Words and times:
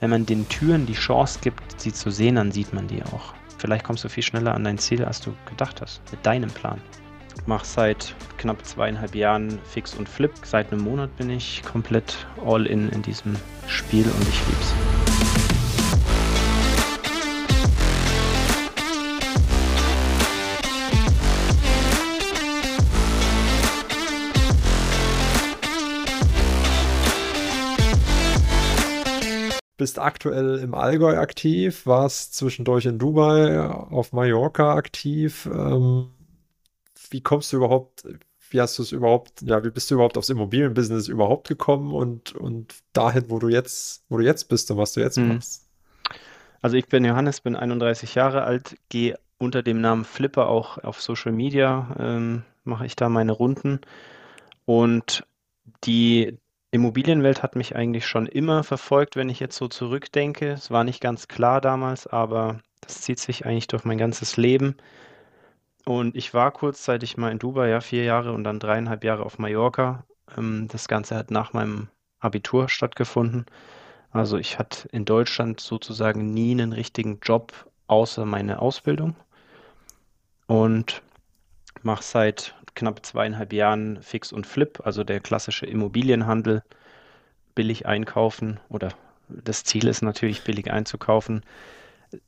wenn 0.00 0.10
man 0.10 0.26
den 0.26 0.48
Türen 0.48 0.86
die 0.86 0.94
Chance 0.94 1.40
gibt, 1.42 1.80
sie 1.80 1.92
zu 1.92 2.10
sehen, 2.10 2.36
dann 2.36 2.52
sieht 2.52 2.72
man 2.72 2.86
die 2.86 3.02
auch. 3.02 3.34
Vielleicht 3.58 3.84
kommst 3.84 4.04
du 4.04 4.08
viel 4.08 4.22
schneller 4.22 4.54
an 4.54 4.64
dein 4.64 4.78
Ziel, 4.78 5.04
als 5.04 5.20
du 5.20 5.34
gedacht 5.48 5.80
hast, 5.80 6.00
mit 6.12 6.24
deinem 6.24 6.50
Plan. 6.50 6.80
Ich 7.36 7.46
mache 7.46 7.66
seit 7.66 8.14
knapp 8.36 8.64
zweieinhalb 8.64 9.14
Jahren 9.14 9.58
Fix 9.64 9.94
und 9.94 10.08
Flip. 10.08 10.32
Seit 10.44 10.72
einem 10.72 10.82
Monat 10.82 11.16
bin 11.16 11.30
ich 11.30 11.62
komplett 11.64 12.26
all 12.44 12.66
in 12.66 12.88
in 12.90 13.02
diesem 13.02 13.34
Spiel 13.66 14.04
und 14.04 14.28
ich 14.28 14.46
lieb's. 14.46 14.97
Bist 29.78 29.98
aktuell 29.98 30.58
im 30.58 30.74
Allgäu 30.74 31.16
aktiv, 31.16 31.86
warst 31.86 32.34
zwischendurch 32.34 32.84
in 32.84 32.98
Dubai, 32.98 33.60
auf 33.60 34.12
Mallorca 34.12 34.74
aktiv. 34.74 35.48
Ähm, 35.50 36.10
wie 37.10 37.22
kommst 37.22 37.52
du 37.52 37.56
überhaupt, 37.56 38.02
wie 38.50 38.60
hast 38.60 38.76
du 38.78 38.82
es 38.82 38.92
überhaupt, 38.92 39.40
ja, 39.42 39.64
wie 39.64 39.70
bist 39.70 39.90
du 39.90 39.94
überhaupt 39.94 40.18
aufs 40.18 40.28
Immobilienbusiness 40.28 41.08
überhaupt 41.08 41.48
gekommen 41.48 41.94
und, 41.94 42.34
und 42.34 42.74
dahin, 42.92 43.30
wo 43.30 43.38
du 43.38 43.48
jetzt, 43.48 44.04
wo 44.08 44.18
du 44.18 44.24
jetzt 44.24 44.48
bist 44.48 44.70
und 44.70 44.76
was 44.76 44.92
du 44.92 45.00
jetzt 45.00 45.16
hm. 45.16 45.28
machst? 45.28 45.66
Also 46.60 46.76
ich 46.76 46.88
bin 46.88 47.04
Johannes, 47.04 47.40
bin 47.40 47.54
31 47.54 48.16
Jahre 48.16 48.42
alt, 48.42 48.76
gehe 48.88 49.18
unter 49.38 49.62
dem 49.62 49.80
Namen 49.80 50.04
Flipper 50.04 50.48
auch 50.48 50.78
auf 50.78 51.00
Social 51.00 51.30
Media, 51.30 51.94
ähm, 52.00 52.42
mache 52.64 52.84
ich 52.84 52.96
da 52.96 53.08
meine 53.08 53.30
Runden 53.32 53.80
und 54.64 55.24
die 55.84 56.36
Immobilienwelt 56.70 57.42
hat 57.42 57.56
mich 57.56 57.76
eigentlich 57.76 58.06
schon 58.06 58.26
immer 58.26 58.62
verfolgt, 58.62 59.16
wenn 59.16 59.30
ich 59.30 59.40
jetzt 59.40 59.56
so 59.56 59.68
zurückdenke. 59.68 60.50
Es 60.52 60.70
war 60.70 60.84
nicht 60.84 61.00
ganz 61.00 61.26
klar 61.28 61.60
damals, 61.60 62.06
aber 62.06 62.60
das 62.82 63.00
zieht 63.00 63.18
sich 63.18 63.46
eigentlich 63.46 63.68
durch 63.68 63.84
mein 63.84 63.98
ganzes 63.98 64.36
Leben. 64.36 64.76
Und 65.86 66.14
ich 66.14 66.34
war 66.34 66.50
kurzzeitig 66.50 67.16
mal 67.16 67.32
in 67.32 67.38
Dubai, 67.38 67.70
ja, 67.70 67.80
vier 67.80 68.04
Jahre 68.04 68.32
und 68.32 68.44
dann 68.44 68.60
dreieinhalb 68.60 69.04
Jahre 69.04 69.24
auf 69.24 69.38
Mallorca. 69.38 70.04
Ähm, 70.36 70.68
das 70.68 70.88
Ganze 70.88 71.16
hat 71.16 71.30
nach 71.30 71.54
meinem 71.54 71.88
Abitur 72.20 72.68
stattgefunden. 72.68 73.46
Also 74.10 74.36
ich 74.36 74.58
hatte 74.58 74.88
in 74.88 75.06
Deutschland 75.06 75.60
sozusagen 75.60 76.32
nie 76.34 76.52
einen 76.52 76.72
richtigen 76.74 77.20
Job 77.22 77.52
außer 77.86 78.26
meine 78.26 78.60
Ausbildung 78.60 79.16
und 80.46 81.02
mache 81.82 82.02
seit 82.02 82.54
knapp 82.78 83.04
zweieinhalb 83.04 83.52
Jahren 83.52 84.00
Fix 84.02 84.32
und 84.32 84.46
Flip, 84.46 84.80
also 84.84 85.04
der 85.04 85.20
klassische 85.20 85.66
Immobilienhandel, 85.66 86.62
billig 87.54 87.86
einkaufen 87.86 88.60
oder 88.68 88.90
das 89.28 89.64
Ziel 89.64 89.88
ist 89.88 90.02
natürlich 90.02 90.44
billig 90.44 90.70
einzukaufen. 90.70 91.42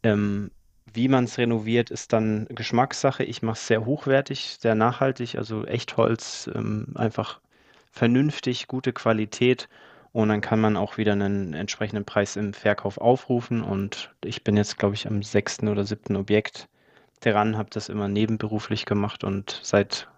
Ähm, 0.02 0.50
wie 0.92 1.08
man 1.08 1.24
es 1.24 1.38
renoviert, 1.38 1.90
ist 1.90 2.12
dann 2.12 2.46
Geschmackssache. 2.50 3.22
Ich 3.22 3.42
mache 3.42 3.54
es 3.54 3.66
sehr 3.66 3.86
hochwertig, 3.86 4.56
sehr 4.60 4.74
nachhaltig, 4.74 5.36
also 5.36 5.64
Echtholz, 5.64 6.50
ähm, 6.52 6.88
einfach 6.96 7.40
vernünftig, 7.92 8.66
gute 8.66 8.92
Qualität. 8.92 9.68
Und 10.12 10.28
dann 10.28 10.40
kann 10.40 10.60
man 10.60 10.76
auch 10.76 10.98
wieder 10.98 11.12
einen 11.12 11.54
entsprechenden 11.54 12.04
Preis 12.04 12.34
im 12.34 12.52
Verkauf 12.52 12.98
aufrufen. 12.98 13.62
Und 13.62 14.10
ich 14.24 14.42
bin 14.42 14.56
jetzt, 14.56 14.78
glaube 14.78 14.96
ich, 14.96 15.06
am 15.06 15.22
sechsten 15.22 15.68
oder 15.68 15.84
siebten 15.84 16.16
Objekt 16.16 16.68
dran, 17.20 17.56
habe 17.56 17.70
das 17.70 17.88
immer 17.88 18.08
nebenberuflich 18.08 18.86
gemacht 18.86 19.24
und 19.24 19.60
seit 19.62 20.08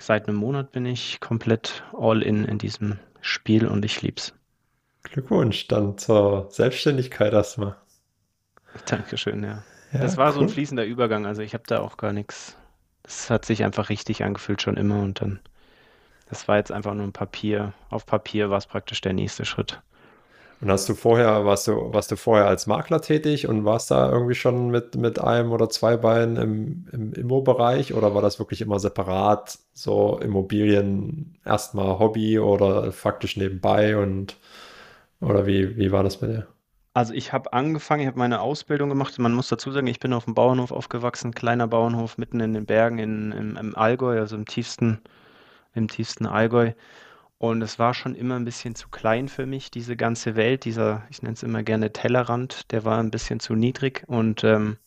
Seit 0.00 0.28
einem 0.28 0.36
Monat 0.36 0.72
bin 0.72 0.86
ich 0.86 1.20
komplett 1.20 1.84
all 1.96 2.22
in 2.22 2.44
in 2.44 2.58
diesem 2.58 2.98
Spiel 3.20 3.66
und 3.66 3.84
ich 3.84 4.02
lieb's. 4.02 4.34
Glückwunsch 5.04 5.68
dann 5.68 5.96
zur 5.98 6.48
Selbstständigkeit 6.50 7.32
erstmal. 7.32 7.76
Dankeschön, 8.86 9.42
ja. 9.44 9.62
ja 9.92 10.00
das 10.00 10.16
war 10.16 10.28
cool. 10.28 10.34
so 10.34 10.40
ein 10.40 10.48
fließender 10.48 10.84
Übergang, 10.84 11.26
also 11.26 11.42
ich 11.42 11.54
habe 11.54 11.64
da 11.66 11.80
auch 11.80 11.96
gar 11.96 12.12
nichts. 12.12 12.56
Das 13.02 13.30
hat 13.30 13.44
sich 13.44 13.64
einfach 13.64 13.90
richtig 13.90 14.24
angefühlt 14.24 14.62
schon 14.62 14.76
immer 14.76 15.00
und 15.00 15.20
dann, 15.20 15.40
das 16.28 16.48
war 16.48 16.56
jetzt 16.56 16.72
einfach 16.72 16.94
nur 16.94 17.04
ein 17.04 17.12
Papier. 17.12 17.74
Auf 17.90 18.06
Papier 18.06 18.50
war 18.50 18.58
es 18.58 18.66
praktisch 18.66 19.00
der 19.00 19.12
nächste 19.12 19.44
Schritt. 19.44 19.80
Und 20.64 20.70
hast 20.70 20.88
du 20.88 20.94
vorher, 20.94 21.44
warst 21.44 21.68
du, 21.68 21.92
warst 21.92 22.10
du 22.10 22.16
vorher 22.16 22.46
als 22.46 22.66
Makler 22.66 23.02
tätig 23.02 23.46
und 23.46 23.66
warst 23.66 23.90
da 23.90 24.10
irgendwie 24.10 24.34
schon 24.34 24.70
mit, 24.70 24.96
mit 24.96 25.18
einem 25.18 25.52
oder 25.52 25.68
zwei 25.68 25.98
Beinen 25.98 26.36
im, 26.38 26.86
im 26.90 27.12
Immo-Bereich 27.12 27.92
oder 27.92 28.14
war 28.14 28.22
das 28.22 28.38
wirklich 28.38 28.62
immer 28.62 28.78
separat, 28.78 29.58
so 29.74 30.18
Immobilien 30.20 31.36
erstmal 31.44 31.98
Hobby 31.98 32.38
oder 32.38 32.92
faktisch 32.92 33.36
nebenbei 33.36 33.98
und 33.98 34.38
oder 35.20 35.46
wie, 35.46 35.76
wie 35.76 35.92
war 35.92 36.02
das 36.02 36.16
bei 36.20 36.28
dir? 36.28 36.46
Also 36.94 37.12
ich 37.12 37.34
habe 37.34 37.52
angefangen, 37.52 38.00
ich 38.00 38.06
habe 38.06 38.18
meine 38.18 38.40
Ausbildung 38.40 38.88
gemacht. 38.88 39.18
Man 39.18 39.34
muss 39.34 39.48
dazu 39.48 39.70
sagen, 39.70 39.86
ich 39.86 40.00
bin 40.00 40.14
auf 40.14 40.24
dem 40.24 40.34
Bauernhof 40.34 40.72
aufgewachsen, 40.72 41.34
kleiner 41.34 41.68
Bauernhof 41.68 42.16
mitten 42.16 42.40
in 42.40 42.54
den 42.54 42.64
Bergen 42.64 42.98
in, 42.98 43.32
im, 43.32 43.56
im 43.58 43.76
Allgäu, 43.76 44.18
also 44.18 44.34
im 44.34 44.46
tiefsten, 44.46 45.02
im 45.74 45.88
tiefsten 45.88 46.24
Allgäu. 46.24 46.72
Und 47.38 47.62
es 47.62 47.78
war 47.78 47.94
schon 47.94 48.14
immer 48.14 48.36
ein 48.36 48.44
bisschen 48.44 48.74
zu 48.74 48.88
klein 48.88 49.28
für 49.28 49.46
mich, 49.46 49.70
diese 49.70 49.96
ganze 49.96 50.36
Welt, 50.36 50.64
dieser, 50.64 51.02
ich 51.10 51.22
nenne 51.22 51.34
es 51.34 51.42
immer 51.42 51.62
gerne 51.62 51.92
Tellerrand, 51.92 52.70
der 52.72 52.84
war 52.84 52.98
ein 52.98 53.10
bisschen 53.10 53.40
zu 53.40 53.54
niedrig. 53.54 54.04
Und 54.06 54.44
ähm, 54.44 54.78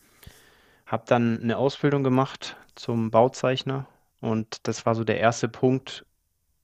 habe 0.88 1.04
dann 1.06 1.42
eine 1.42 1.58
Ausbildung 1.58 2.04
gemacht 2.04 2.56
zum 2.76 3.12
Bauzeichner. 3.12 3.86
Und 4.22 4.68
das 4.68 4.86
war 4.86 4.96
so 4.96 5.04
der 5.04 5.20
erste 5.20 5.50
Punkt 5.50 6.06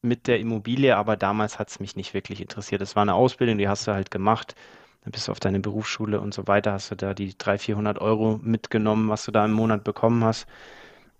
mit 0.01 0.27
der 0.27 0.39
Immobilie, 0.39 0.95
aber 0.95 1.17
damals 1.17 1.59
hat 1.59 1.69
es 1.69 1.79
mich 1.79 1.95
nicht 1.95 2.13
wirklich 2.13 2.41
interessiert. 2.41 2.81
Es 2.81 2.95
war 2.95 3.03
eine 3.03 3.13
Ausbildung, 3.13 3.57
die 3.57 3.67
hast 3.67 3.87
du 3.87 3.93
halt 3.93 4.11
gemacht, 4.11 4.55
dann 5.03 5.11
bist 5.11 5.27
du 5.27 5.31
auf 5.31 5.39
deine 5.39 5.59
Berufsschule 5.59 6.19
und 6.19 6.33
so 6.33 6.47
weiter, 6.47 6.73
hast 6.73 6.91
du 6.91 6.95
da 6.95 7.13
die 7.13 7.37
300, 7.37 7.61
400 7.61 7.99
Euro 7.99 8.39
mitgenommen, 8.41 9.09
was 9.09 9.25
du 9.25 9.31
da 9.31 9.45
im 9.45 9.53
Monat 9.53 9.83
bekommen 9.83 10.23
hast. 10.23 10.47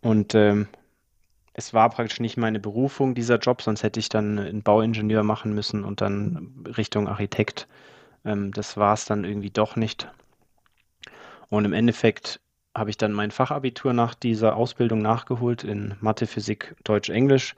Und 0.02 0.36
ähm, 0.36 0.68
es 1.54 1.74
war 1.74 1.90
praktisch 1.90 2.20
nicht 2.20 2.38
meine 2.38 2.60
Berufung, 2.60 3.16
dieser 3.16 3.38
Job, 3.38 3.62
sonst 3.62 3.84
hätte 3.84 4.00
ich 4.00 4.10
dann 4.10 4.40
einen 4.40 4.64
Bauingenieur 4.64 5.24
machen 5.24 5.54
müssen 5.54 5.84
und 5.84 6.02
dann 6.02 6.66
Richtung 6.78 7.08
Architekt. 7.08 7.68
Ähm, 8.26 8.52
das 8.52 8.78
war 8.78 8.94
es 8.94 9.06
dann 9.06 9.24
irgendwie 9.24 9.52
doch 9.52 9.76
nicht. 9.76 10.12
Und 11.50 11.66
im 11.66 11.74
Endeffekt 11.74 12.40
habe 12.76 12.90
ich 12.90 12.98
dann 12.98 13.14
mein 13.14 13.30
Fachabitur 13.30 13.94
nach 13.94 14.16
dieser 14.16 14.56
Ausbildung 14.56 15.02
nachgeholt 15.02 15.64
in 15.64 15.96
Mathe, 16.02 16.26
Physik, 16.26 16.76
Deutsch, 16.84 17.10
Englisch 17.10 17.56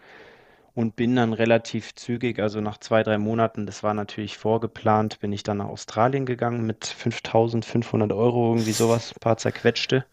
und 0.74 0.98
bin 0.98 1.16
dann 1.16 1.32
relativ 1.32 1.96
zügig, 1.96 2.40
also 2.40 2.60
nach 2.60 2.78
zwei, 2.80 3.02
drei 3.02 3.18
Monaten, 3.18 3.66
das 3.66 3.82
war 3.82 3.94
natürlich 3.94 4.38
vorgeplant, 4.38 5.22
bin 5.22 5.32
ich 5.32 5.44
dann 5.44 5.58
nach 5.58 5.70
Australien 5.70 6.26
gegangen 6.26 6.66
mit 6.66 6.86
5500 6.86 8.12
Euro, 8.12 8.52
irgendwie 8.52 8.74
sowas, 8.74 9.14
ein 9.14 9.20
paar 9.22 9.38
zerquetschte. 9.38 10.06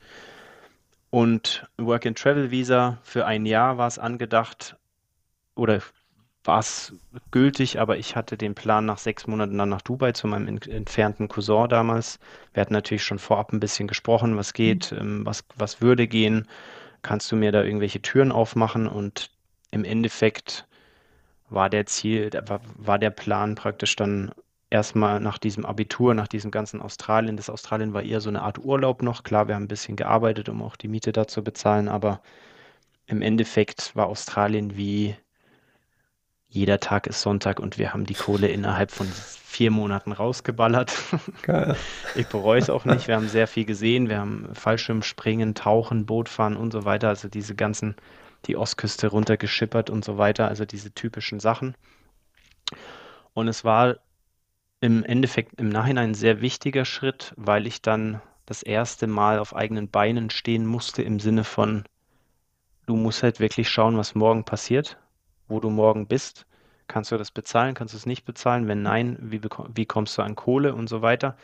Und 1.12 1.68
Work-and-Travel-Visa 1.76 2.96
für 3.02 3.26
ein 3.26 3.44
Jahr 3.44 3.76
war 3.76 3.86
es 3.86 3.98
angedacht 3.98 4.78
oder 5.54 5.82
war 6.42 6.58
es 6.58 6.94
gültig, 7.30 7.78
aber 7.78 7.98
ich 7.98 8.16
hatte 8.16 8.38
den 8.38 8.54
Plan, 8.54 8.86
nach 8.86 8.96
sechs 8.96 9.26
Monaten 9.26 9.58
dann 9.58 9.68
nach 9.68 9.82
Dubai 9.82 10.12
zu 10.12 10.26
meinem 10.26 10.48
entfernten 10.48 11.28
Cousin 11.28 11.68
damals. 11.68 12.18
Wir 12.54 12.62
hatten 12.62 12.72
natürlich 12.72 13.04
schon 13.04 13.18
vorab 13.18 13.52
ein 13.52 13.60
bisschen 13.60 13.88
gesprochen, 13.88 14.38
was 14.38 14.54
geht, 14.54 14.90
mhm. 14.90 14.98
ähm, 14.98 15.26
was, 15.26 15.44
was 15.54 15.82
würde 15.82 16.08
gehen. 16.08 16.48
Kannst 17.02 17.30
du 17.30 17.36
mir 17.36 17.52
da 17.52 17.62
irgendwelche 17.62 18.00
Türen 18.00 18.32
aufmachen? 18.32 18.86
Und 18.86 19.30
im 19.70 19.84
Endeffekt 19.84 20.66
war 21.50 21.68
der 21.68 21.84
Ziel, 21.84 22.30
war, 22.46 22.62
war 22.74 22.98
der 22.98 23.10
Plan 23.10 23.54
praktisch 23.54 23.96
dann 23.96 24.32
erstmal 24.72 25.20
nach 25.20 25.38
diesem 25.38 25.66
Abitur, 25.66 26.14
nach 26.14 26.26
diesem 26.26 26.50
ganzen 26.50 26.80
Australien, 26.80 27.36
das 27.36 27.50
Australien 27.50 27.92
war 27.92 28.02
eher 28.02 28.20
so 28.20 28.30
eine 28.30 28.42
Art 28.42 28.58
Urlaub 28.58 29.02
noch. 29.02 29.22
Klar, 29.22 29.46
wir 29.46 29.54
haben 29.54 29.64
ein 29.64 29.68
bisschen 29.68 29.96
gearbeitet, 29.96 30.48
um 30.48 30.62
auch 30.62 30.76
die 30.76 30.88
Miete 30.88 31.12
da 31.12 31.28
zu 31.28 31.44
bezahlen, 31.44 31.88
aber 31.88 32.22
im 33.06 33.20
Endeffekt 33.20 33.94
war 33.94 34.06
Australien 34.06 34.76
wie 34.76 35.14
jeder 36.48 36.80
Tag 36.80 37.06
ist 37.06 37.22
Sonntag 37.22 37.60
und 37.60 37.78
wir 37.78 37.92
haben 37.94 38.04
die 38.04 38.14
Kohle 38.14 38.48
innerhalb 38.48 38.90
von 38.90 39.06
vier 39.06 39.70
Monaten 39.70 40.12
rausgeballert. 40.12 40.92
Geil. 41.42 41.76
Ich 42.14 42.26
bereue 42.26 42.60
es 42.60 42.68
auch 42.68 42.84
nicht. 42.84 43.08
Wir 43.08 43.16
haben 43.16 43.28
sehr 43.28 43.46
viel 43.46 43.64
gesehen. 43.64 44.10
Wir 44.10 44.18
haben 44.18 44.48
Fallschirmspringen, 44.52 45.54
Tauchen, 45.54 46.04
Bootfahren 46.04 46.56
und 46.56 46.70
so 46.70 46.84
weiter. 46.84 47.08
Also 47.08 47.28
diese 47.28 47.54
ganzen, 47.54 47.96
die 48.46 48.56
Ostküste 48.56 49.08
runtergeschippert 49.08 49.88
und 49.88 50.04
so 50.04 50.18
weiter. 50.18 50.48
Also 50.48 50.66
diese 50.66 50.92
typischen 50.92 51.40
Sachen. 51.40 51.74
Und 53.32 53.48
es 53.48 53.64
war 53.64 53.96
im 54.82 55.04
Endeffekt 55.04 55.60
im 55.60 55.68
Nachhinein 55.68 56.10
ein 56.10 56.14
sehr 56.14 56.40
wichtiger 56.40 56.84
Schritt, 56.84 57.32
weil 57.36 57.68
ich 57.68 57.82
dann 57.82 58.20
das 58.46 58.64
erste 58.64 59.06
Mal 59.06 59.38
auf 59.38 59.54
eigenen 59.54 59.88
Beinen 59.88 60.28
stehen 60.28 60.66
musste 60.66 61.02
im 61.02 61.20
Sinne 61.20 61.44
von, 61.44 61.84
du 62.86 62.96
musst 62.96 63.22
halt 63.22 63.38
wirklich 63.38 63.68
schauen, 63.68 63.96
was 63.96 64.16
morgen 64.16 64.44
passiert, 64.44 64.98
wo 65.46 65.60
du 65.60 65.70
morgen 65.70 66.08
bist. 66.08 66.46
Kannst 66.88 67.12
du 67.12 67.16
das 67.16 67.30
bezahlen, 67.30 67.74
kannst 67.74 67.94
du 67.94 67.98
es 67.98 68.06
nicht 68.06 68.24
bezahlen? 68.24 68.66
Wenn 68.66 68.82
nein, 68.82 69.16
wie, 69.20 69.40
wie 69.72 69.86
kommst 69.86 70.18
du 70.18 70.22
an 70.22 70.34
Kohle 70.34 70.74
und 70.74 70.88
so 70.88 71.00
weiter? 71.00 71.36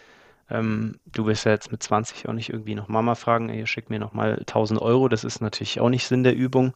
Ähm, 0.51 0.99
du 1.07 1.27
wirst 1.27 1.47
ja 1.47 1.53
jetzt 1.53 1.71
mit 1.71 1.81
20 1.81 2.29
auch 2.29 2.33
nicht 2.33 2.51
irgendwie 2.51 2.75
noch 2.75 2.89
Mama 2.89 3.15
fragen, 3.15 3.51
ihr 3.51 3.69
schickt 3.69 3.89
mir 3.89 4.01
nochmal 4.01 4.39
1000 4.41 4.83
Euro, 4.83 5.09
das 5.09 5.23
ist 5.23 5.41
natürlich 5.41 5.79
auch 5.79 5.91
nicht 5.91 6.09
Sinn 6.09 6.25
der 6.25 6.35
Übung. 6.35 6.75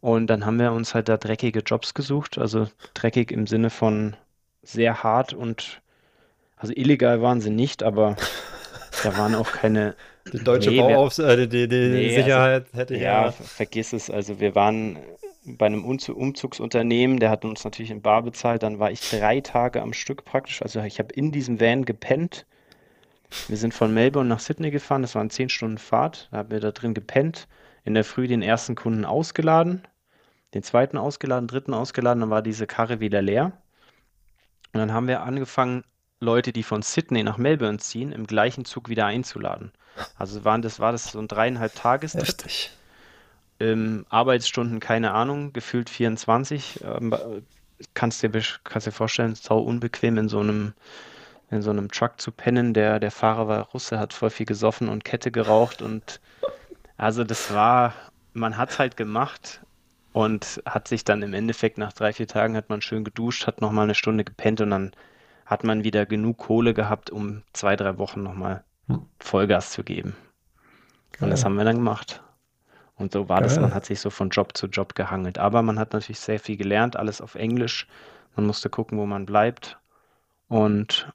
Und 0.00 0.26
dann 0.26 0.44
haben 0.44 0.58
wir 0.58 0.72
uns 0.72 0.94
halt 0.94 1.08
da 1.08 1.16
dreckige 1.16 1.60
Jobs 1.60 1.94
gesucht, 1.94 2.36
also 2.36 2.68
dreckig 2.92 3.30
im 3.32 3.46
Sinne 3.46 3.70
von 3.70 4.14
sehr 4.62 5.02
hart 5.02 5.32
und 5.32 5.80
Also 6.56 6.72
illegal 6.74 7.20
waren 7.22 7.40
sie 7.40 7.50
nicht, 7.50 7.82
aber 7.82 8.16
da 9.02 9.16
waren 9.16 9.34
auch 9.34 9.52
keine. 9.52 9.94
Die 10.32 10.42
deutsche 10.42 10.70
Nee, 10.70 10.80
Bauaufs 10.80 11.20
äh, 11.20 11.46
die, 11.46 11.68
die, 11.68 11.76
nee, 11.88 12.06
also 12.08 12.16
Sicherheit 12.22 12.66
hätte 12.72 12.96
ja, 12.96 13.26
ja. 13.26 13.30
vergiss 13.30 13.92
es. 13.92 14.10
Also 14.10 14.40
wir 14.40 14.56
waren 14.56 14.98
bei 15.44 15.66
einem 15.66 15.84
Umzu- 15.84 16.14
Umzugsunternehmen, 16.14 17.20
der 17.20 17.30
hat 17.30 17.44
uns 17.44 17.62
natürlich 17.62 17.92
in 17.92 18.02
bar 18.02 18.22
bezahlt. 18.24 18.64
Dann 18.64 18.80
war 18.80 18.90
ich 18.90 19.08
drei 19.08 19.40
Tage 19.40 19.80
am 19.82 19.92
Stück 19.92 20.24
praktisch. 20.24 20.62
Also 20.62 20.80
ich 20.80 20.98
habe 20.98 21.14
in 21.14 21.30
diesem 21.30 21.60
Van 21.60 21.84
gepennt. 21.84 22.44
Wir 23.46 23.56
sind 23.56 23.72
von 23.72 23.94
Melbourne 23.94 24.28
nach 24.28 24.40
Sydney 24.40 24.72
gefahren. 24.72 25.02
Das 25.02 25.14
waren 25.14 25.30
zehn 25.30 25.48
Stunden 25.48 25.78
Fahrt. 25.78 26.28
Da 26.32 26.38
haben 26.38 26.50
wir 26.50 26.58
da 26.58 26.72
drin 26.72 26.94
gepennt. 26.94 27.46
In 27.84 27.94
der 27.94 28.02
Früh 28.02 28.26
den 28.26 28.42
ersten 28.42 28.74
Kunden 28.74 29.04
ausgeladen, 29.04 29.82
den 30.54 30.64
zweiten 30.64 30.98
ausgeladen, 30.98 31.46
dritten 31.46 31.72
ausgeladen. 31.72 32.20
Dann 32.22 32.30
war 32.30 32.42
diese 32.42 32.66
Karre 32.66 32.98
wieder 32.98 33.22
leer. 33.22 33.52
Und 34.72 34.80
dann 34.80 34.92
haben 34.92 35.06
wir 35.06 35.22
angefangen, 35.22 35.84
Leute, 36.20 36.52
die 36.52 36.62
von 36.62 36.82
Sydney 36.82 37.22
nach 37.22 37.36
Melbourne 37.36 37.78
ziehen, 37.78 38.12
im 38.12 38.26
gleichen 38.26 38.64
Zug 38.64 38.88
wieder 38.88 39.06
einzuladen. 39.06 39.72
Also 40.18 40.44
waren 40.44 40.62
das, 40.62 40.80
war 40.80 40.92
das 40.92 41.12
so 41.12 41.18
ein 41.18 41.28
dreieinhalb 41.28 41.74
Tagestrip. 41.74 42.26
Heftig. 42.26 42.70
Ähm, 43.60 44.04
Arbeitsstunden, 44.08 44.80
keine 44.80 45.12
Ahnung, 45.12 45.52
gefühlt 45.52 45.90
24. 45.90 46.80
Ähm, 46.84 47.12
äh, 47.12 47.42
kannst 47.94 48.22
dir, 48.22 48.30
kannst 48.64 48.86
dir 48.86 48.92
vorstellen, 48.92 49.34
sau 49.34 49.58
unbequem 49.58 50.18
in 50.18 50.28
so 50.28 50.40
einem, 50.40 50.74
in 51.50 51.62
so 51.62 51.70
einem 51.70 51.90
Truck 51.90 52.20
zu 52.20 52.32
pennen. 52.32 52.74
Der, 52.74 52.98
der 52.98 53.10
Fahrer 53.10 53.48
war 53.48 53.60
Russe, 53.68 53.98
hat 53.98 54.12
voll 54.12 54.30
viel 54.30 54.46
gesoffen 54.46 54.88
und 54.88 55.04
Kette 55.04 55.30
geraucht 55.30 55.82
und 55.82 56.20
also 56.98 57.24
das 57.24 57.52
war, 57.52 57.94
man 58.32 58.56
hat 58.56 58.70
es 58.70 58.78
halt 58.78 58.96
gemacht 58.96 59.60
und 60.12 60.62
hat 60.64 60.88
sich 60.88 61.04
dann 61.04 61.22
im 61.22 61.34
Endeffekt 61.34 61.76
nach 61.76 61.92
drei, 61.92 62.12
vier 62.12 62.26
Tagen 62.26 62.56
hat 62.56 62.70
man 62.70 62.80
schön 62.80 63.04
geduscht, 63.04 63.46
hat 63.46 63.60
nochmal 63.60 63.84
eine 63.84 63.94
Stunde 63.94 64.24
gepennt 64.24 64.62
und 64.62 64.70
dann 64.70 64.92
hat 65.46 65.64
man 65.64 65.84
wieder 65.84 66.06
genug 66.06 66.38
Kohle 66.38 66.74
gehabt, 66.74 67.10
um 67.10 67.42
zwei, 67.54 67.76
drei 67.76 67.98
Wochen 67.98 68.22
nochmal 68.22 68.64
Hm, 68.88 69.08
Vollgas 69.20 69.70
zu 69.72 69.84
geben. 69.84 70.16
Und 71.20 71.30
das 71.30 71.42
Geil, 71.42 71.44
haben 71.44 71.56
wir 71.56 71.64
dann 71.64 71.76
gemacht. 71.76 72.22
Und 72.96 73.12
so 73.12 73.28
war 73.28 73.42
das, 73.42 73.60
man 73.60 73.70
geil. 73.70 73.74
hat 73.74 73.86
sich 73.86 74.00
so 74.00 74.10
von 74.10 74.30
Job 74.30 74.56
zu 74.56 74.66
Job 74.68 74.94
gehangelt. 74.94 75.38
Aber 75.38 75.62
man 75.62 75.78
hat 75.78 75.92
natürlich 75.92 76.20
sehr 76.20 76.40
viel 76.40 76.56
gelernt, 76.56 76.96
alles 76.96 77.20
auf 77.20 77.34
Englisch. 77.34 77.86
Man 78.36 78.46
musste 78.46 78.70
gucken, 78.70 78.98
wo 78.98 79.06
man 79.06 79.26
bleibt. 79.26 79.78
Und 80.48 81.12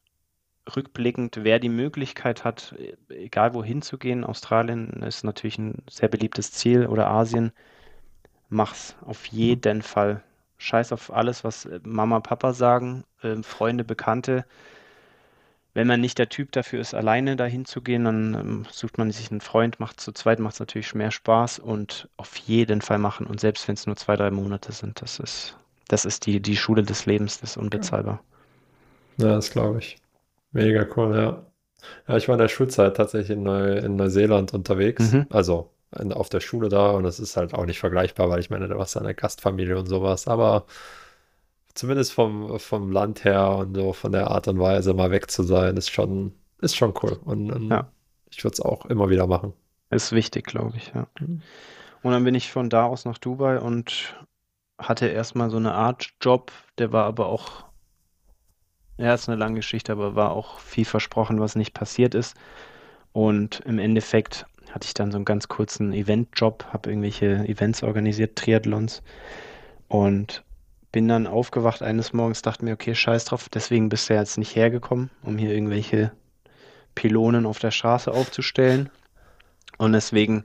rückblickend, 0.76 1.40
wer 1.44 1.60
die 1.60 1.70
Möglichkeit 1.70 2.44
hat, 2.46 2.76
egal 3.10 3.54
wohin 3.54 3.82
zu 3.82 3.98
gehen, 3.98 4.24
Australien 4.24 5.04
ist 5.04 5.24
natürlich 5.24 5.58
ein 5.60 5.84
sehr 5.90 6.10
beliebtes 6.10 6.52
Ziel 6.52 6.88
oder 6.88 7.10
Asien, 7.10 7.52
mach's 8.50 8.96
auf 9.06 9.26
jeden 9.28 9.82
Fall. 9.82 10.24
Scheiß 10.62 10.92
auf 10.92 11.12
alles, 11.12 11.44
was 11.44 11.66
äh, 11.66 11.80
Mama, 11.84 12.20
Papa 12.20 12.54
sagen, 12.54 13.04
ähm, 13.24 13.44
Freunde, 13.44 13.84
Bekannte. 13.84 14.46
Wenn 15.74 15.88
man 15.88 16.02
nicht 16.02 16.20
der 16.20 16.30
Typ 16.30 16.52
dafür 16.52 16.82
ist, 16.82 16.94
alleine 16.94 17.36
dahin 17.36 17.66
zu 17.66 17.82
gehen, 17.82 18.04
dann 18.06 18.34
ähm, 18.36 18.66
sucht 18.70 18.98
man 18.98 19.10
sich 19.12 19.32
einen 19.32 19.42
Freund, 19.42 19.80
macht 19.80 20.00
zu 20.00 20.12
zweit, 20.12 20.40
macht 20.40 20.54
es 20.56 20.60
natürlich 20.60 20.94
mehr 20.94 21.12
Spaß 21.12 21.60
und 21.60 22.10
auf 22.18 22.36
jeden 22.38 22.82
Fall 22.82 23.00
machen. 23.00 23.26
Und 23.26 23.40
selbst 23.40 23.68
wenn 23.68 23.76
es 23.76 23.88
nur 23.88 23.96
zwei, 23.96 24.16
drei 24.16 24.30
Monate 24.32 24.72
sind, 24.72 25.02
das 25.02 25.20
ist, 25.20 25.58
das 25.88 26.06
ist 26.06 26.26
die, 26.28 26.42
die 26.42 26.58
Schule 26.58 26.84
des 26.84 27.06
Lebens, 27.08 27.40
das 27.40 27.52
ist 27.52 27.58
unbezahlbar. 27.58 28.24
Ja, 29.18 29.30
das 29.36 29.50
glaube 29.52 29.80
ich. 29.80 29.98
Mega 30.52 30.86
cool, 30.96 31.16
ja. 31.16 31.46
Ja, 32.08 32.18
ich 32.18 32.28
war 32.28 32.36
in 32.36 32.40
der 32.40 32.50
Schulzeit 32.50 32.96
tatsächlich 32.98 33.32
in, 33.38 33.44
Neu 33.44 33.78
in 33.78 33.96
Neuseeland 33.96 34.54
unterwegs. 34.54 35.12
Mhm. 35.12 35.26
Also 35.32 35.72
auf 35.92 36.30
der 36.30 36.40
Schule 36.40 36.70
da 36.70 36.92
und 36.92 37.04
das 37.04 37.20
ist 37.20 37.38
halt 37.38 37.54
auch 37.54 37.66
nicht 37.66 37.80
vergleichbar, 37.80 38.30
weil 38.30 38.40
ich 38.40 38.50
meine, 38.50 38.68
da 38.68 38.78
warst 38.78 38.96
du 38.96 39.00
eine 39.00 39.14
Gastfamilie 39.16 39.78
und 39.78 39.88
sowas. 39.88 40.28
Aber 40.28 40.66
zumindest 41.74 42.14
vom, 42.14 42.60
vom 42.60 42.92
Land 42.92 43.24
her 43.24 43.50
und 43.58 43.76
so 43.76 43.94
von 43.94 44.12
der 44.12 44.30
Art 44.32 44.48
und 44.48 44.60
Weise 44.60 44.94
mal 44.94 45.12
weg 45.12 45.30
zu 45.32 45.44
sein, 45.44 45.78
ist 45.78 45.90
schon, 45.90 46.34
ist 46.62 46.76
schon 46.76 46.94
cool. 47.04 47.20
Und, 47.24 47.52
und 47.52 47.70
Ja, 47.70 47.92
ich 48.30 48.44
würde 48.44 48.54
es 48.54 48.62
auch 48.62 48.86
immer 48.86 49.10
wieder 49.10 49.28
machen. 49.28 49.54
ist 49.90 50.12
wichtig, 50.12 50.46
glaube 50.48 50.78
ich, 50.78 50.92
ja. 50.94 51.08
Mhm. 51.20 51.42
Und 52.04 52.12
dann 52.12 52.24
bin 52.24 52.36
ich 52.36 52.52
von 52.52 52.70
da 52.70 52.86
aus 52.86 53.06
nach 53.06 53.18
Dubai 53.20 53.60
und 53.60 54.16
hatte 54.80 55.08
erstmal 55.08 55.50
so 55.50 55.58
eine 55.58 55.74
Art 55.74 56.12
Job, 56.22 56.52
der 56.78 56.92
war 56.94 57.06
aber 57.06 57.28
auch, 57.28 57.66
ja, 58.98 59.14
ist 59.14 59.28
eine 59.30 59.38
lange 59.38 59.56
Geschichte, 59.56 59.92
aber 59.92 60.16
war 60.16 60.32
auch 60.32 60.60
viel 60.60 60.86
versprochen, 60.86 61.40
was 61.40 61.56
nicht 61.56 61.74
passiert 61.74 62.16
ist. 62.16 62.36
Und 63.14 63.62
im 63.62 63.80
Endeffekt 63.80 64.46
hatte 64.74 64.86
ich 64.86 64.94
dann 64.94 65.12
so 65.12 65.18
einen 65.18 65.26
ganz 65.26 65.48
kurzen 65.48 65.94
Eventjob, 65.94 66.66
habe 66.72 66.90
irgendwelche 66.90 67.48
Events 67.48 67.84
organisiert, 67.84 68.36
Triathlons 68.36 69.02
und 69.88 70.44
bin 70.92 71.08
dann 71.08 71.28
aufgewacht 71.28 71.82
eines 71.82 72.14
Morgens, 72.14 72.42
dachte 72.42 72.66
mir, 72.66 72.74
okay, 72.74 72.96
scheiß 72.96 73.26
drauf, 73.26 73.48
deswegen 73.50 73.90
bist 73.90 74.10
du 74.10 74.14
ja 74.14 74.20
jetzt 74.20 74.38
nicht 74.38 74.56
hergekommen, 74.56 75.10
um 75.24 75.38
hier 75.38 75.54
irgendwelche 75.54 76.12
Pylonen 76.96 77.46
auf 77.46 77.60
der 77.60 77.72
Straße 77.72 78.12
aufzustellen. 78.12 78.90
Und 79.78 79.94
deswegen, 79.94 80.44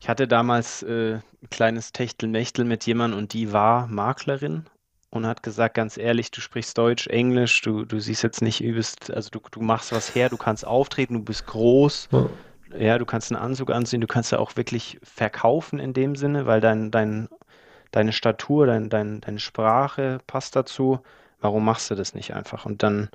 ich 0.00 0.08
hatte 0.08 0.26
damals 0.26 0.82
äh, 0.82 1.14
ein 1.14 1.50
kleines 1.50 1.92
Techtelmechtel 1.92 2.64
mit 2.64 2.86
jemandem 2.86 3.18
und 3.18 3.32
die 3.32 3.52
war 3.52 3.86
Maklerin 3.86 4.64
und 5.10 5.26
hat 5.26 5.42
gesagt, 5.42 5.74
ganz 5.74 5.96
ehrlich, 5.96 6.30
du 6.30 6.40
sprichst 6.40 6.76
Deutsch, 6.76 7.06
Englisch, 7.06 7.62
du, 7.62 7.84
du 7.84 8.00
siehst 8.00 8.22
jetzt 8.22 8.42
nicht 8.42 8.60
übelst, 8.62 9.10
also 9.12 9.30
du, 9.30 9.40
du 9.50 9.60
machst 9.60 9.92
was 9.92 10.14
her, 10.14 10.28
du 10.28 10.36
kannst 10.36 10.66
auftreten, 10.66 11.14
du 11.14 11.22
bist 11.22 11.46
groß, 11.46 12.08
Ja. 12.12 12.28
Ja, 12.76 12.98
du 12.98 13.06
kannst 13.06 13.32
einen 13.32 13.40
Anzug 13.40 13.70
anziehen, 13.70 14.00
du 14.00 14.06
kannst 14.06 14.32
ja 14.32 14.38
auch 14.38 14.56
wirklich 14.56 14.98
verkaufen 15.02 15.78
in 15.78 15.92
dem 15.92 16.16
Sinne, 16.16 16.46
weil 16.46 16.60
dein, 16.60 16.90
dein, 16.90 17.28
deine 17.90 18.12
Statur, 18.12 18.66
dein, 18.66 18.88
dein, 18.88 19.20
deine 19.20 19.38
Sprache 19.38 20.18
passt 20.26 20.56
dazu. 20.56 21.00
Warum 21.40 21.64
machst 21.64 21.90
du 21.90 21.94
das 21.94 22.14
nicht 22.14 22.34
einfach? 22.34 22.66
Und 22.66 22.82
dann 22.82 23.10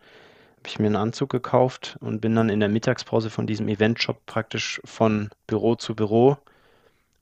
habe 0.57 0.67
ich 0.67 0.79
mir 0.79 0.87
einen 0.87 0.95
Anzug 0.95 1.29
gekauft 1.29 1.97
und 1.99 2.21
bin 2.21 2.35
dann 2.35 2.49
in 2.49 2.59
der 2.61 2.69
Mittagspause 2.69 3.29
von 3.29 3.47
diesem 3.47 3.67
Eventshop 3.67 4.25
praktisch 4.25 4.81
von 4.85 5.29
Büro 5.45 5.75
zu 5.75 5.95
Büro 5.95 6.37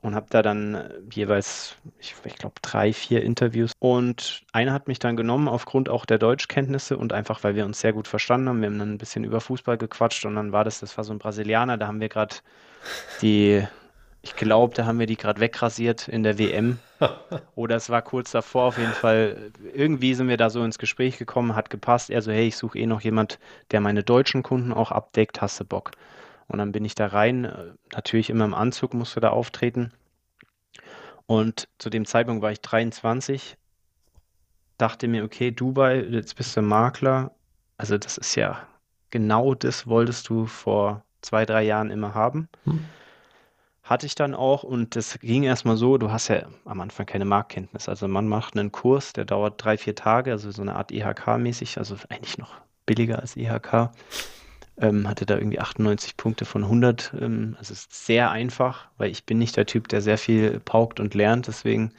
und 0.01 0.15
habe 0.15 0.27
da 0.29 0.41
dann 0.41 0.75
äh, 0.75 0.89
jeweils, 1.11 1.75
ich, 1.99 2.15
ich 2.23 2.35
glaube, 2.35 2.55
drei, 2.61 2.91
vier 2.93 3.23
Interviews. 3.23 3.71
Und 3.79 4.43
einer 4.51 4.73
hat 4.73 4.87
mich 4.87 4.99
dann 4.99 5.15
genommen 5.15 5.47
aufgrund 5.47 5.89
auch 5.89 6.05
der 6.05 6.17
Deutschkenntnisse 6.17 6.97
und 6.97 7.13
einfach, 7.13 7.43
weil 7.43 7.55
wir 7.55 7.65
uns 7.65 7.79
sehr 7.79 7.93
gut 7.93 8.07
verstanden 8.07 8.49
haben. 8.49 8.61
Wir 8.61 8.67
haben 8.67 8.79
dann 8.79 8.93
ein 8.93 8.97
bisschen 8.97 9.23
über 9.23 9.41
Fußball 9.41 9.77
gequatscht 9.77 10.25
und 10.25 10.35
dann 10.35 10.51
war 10.51 10.63
das, 10.63 10.79
das 10.79 10.97
war 10.97 11.03
so 11.03 11.13
ein 11.13 11.19
Brasilianer, 11.19 11.77
da 11.77 11.87
haben 11.87 12.01
wir 12.01 12.09
gerade 12.09 12.35
die, 13.21 13.63
ich 14.23 14.35
glaube, 14.35 14.73
da 14.73 14.85
haben 14.85 14.99
wir 14.99 15.05
die 15.05 15.17
gerade 15.17 15.39
wegrasiert 15.39 16.07
in 16.07 16.23
der 16.23 16.39
WM. 16.39 16.79
Oder 17.55 17.75
es 17.75 17.89
war 17.89 18.01
kurz 18.01 18.31
davor, 18.31 18.63
auf 18.65 18.77
jeden 18.77 18.93
Fall. 18.93 19.51
Irgendwie 19.73 20.15
sind 20.15 20.29
wir 20.29 20.37
da 20.37 20.49
so 20.49 20.63
ins 20.63 20.79
Gespräch 20.79 21.17
gekommen, 21.17 21.55
hat 21.55 21.69
gepasst. 21.69 22.09
Er 22.09 22.21
so, 22.21 22.31
hey, 22.31 22.47
ich 22.47 22.57
suche 22.57 22.77
eh 22.77 22.85
noch 22.87 23.01
jemand, 23.01 23.39
der 23.69 23.81
meine 23.81 24.03
deutschen 24.03 24.41
Kunden 24.41 24.73
auch 24.73 24.91
abdeckt, 24.91 25.41
hast 25.41 25.59
du 25.59 25.65
Bock? 25.65 25.91
Und 26.47 26.57
dann 26.57 26.73
bin 26.73 26.83
ich 26.83 26.95
da 26.95 27.07
rein, 27.07 27.77
natürlich 27.93 28.29
immer 28.29 28.43
im 28.43 28.53
Anzug 28.53 28.93
musste 28.93 29.21
da 29.21 29.29
auftreten. 29.29 29.93
Und 31.31 31.69
zu 31.77 31.89
dem 31.89 32.03
Zeitpunkt 32.03 32.41
war 32.43 32.51
ich 32.51 32.59
23, 32.59 33.55
dachte 34.77 35.07
mir, 35.07 35.23
okay, 35.23 35.51
Dubai, 35.51 36.01
jetzt 36.01 36.35
bist 36.35 36.57
du 36.57 36.61
Makler. 36.61 37.31
Also 37.77 37.97
das 37.97 38.17
ist 38.17 38.35
ja 38.35 38.67
genau 39.11 39.55
das 39.55 39.87
wolltest 39.87 40.27
du 40.27 40.45
vor 40.45 41.05
zwei, 41.21 41.45
drei 41.45 41.63
Jahren 41.63 41.89
immer 41.89 42.15
haben. 42.15 42.49
Hm. 42.65 42.83
Hatte 43.81 44.07
ich 44.07 44.15
dann 44.15 44.35
auch 44.35 44.63
und 44.63 44.97
das 44.97 45.19
ging 45.19 45.43
erstmal 45.43 45.77
so, 45.77 45.97
du 45.97 46.11
hast 46.11 46.27
ja 46.27 46.49
am 46.65 46.81
Anfang 46.81 47.05
keine 47.05 47.23
Marktkenntnis. 47.23 47.87
Also 47.87 48.09
man 48.09 48.27
macht 48.27 48.57
einen 48.57 48.73
Kurs, 48.73 49.13
der 49.13 49.23
dauert 49.23 49.63
drei, 49.63 49.77
vier 49.77 49.95
Tage, 49.95 50.33
also 50.33 50.51
so 50.51 50.61
eine 50.61 50.75
Art 50.75 50.91
IHK-mäßig, 50.91 51.77
also 51.77 51.95
eigentlich 52.09 52.39
noch 52.39 52.55
billiger 52.85 53.19
als 53.19 53.37
IHK. 53.37 53.91
Ähm, 54.77 55.07
hatte 55.07 55.25
da 55.25 55.35
irgendwie 55.37 55.59
98 55.59 56.17
Punkte 56.17 56.45
von 56.45 56.63
100. 56.63 57.13
Ähm, 57.19 57.55
also 57.59 57.73
es 57.73 57.81
ist 57.81 58.05
sehr 58.05 58.31
einfach, 58.31 58.87
weil 58.97 59.11
ich 59.11 59.25
bin 59.25 59.37
nicht 59.37 59.57
der 59.57 59.65
Typ, 59.65 59.87
der 59.89 60.01
sehr 60.01 60.17
viel 60.17 60.59
paukt 60.59 60.99
und 60.99 61.13
lernt. 61.13 61.47
Deswegen 61.47 61.91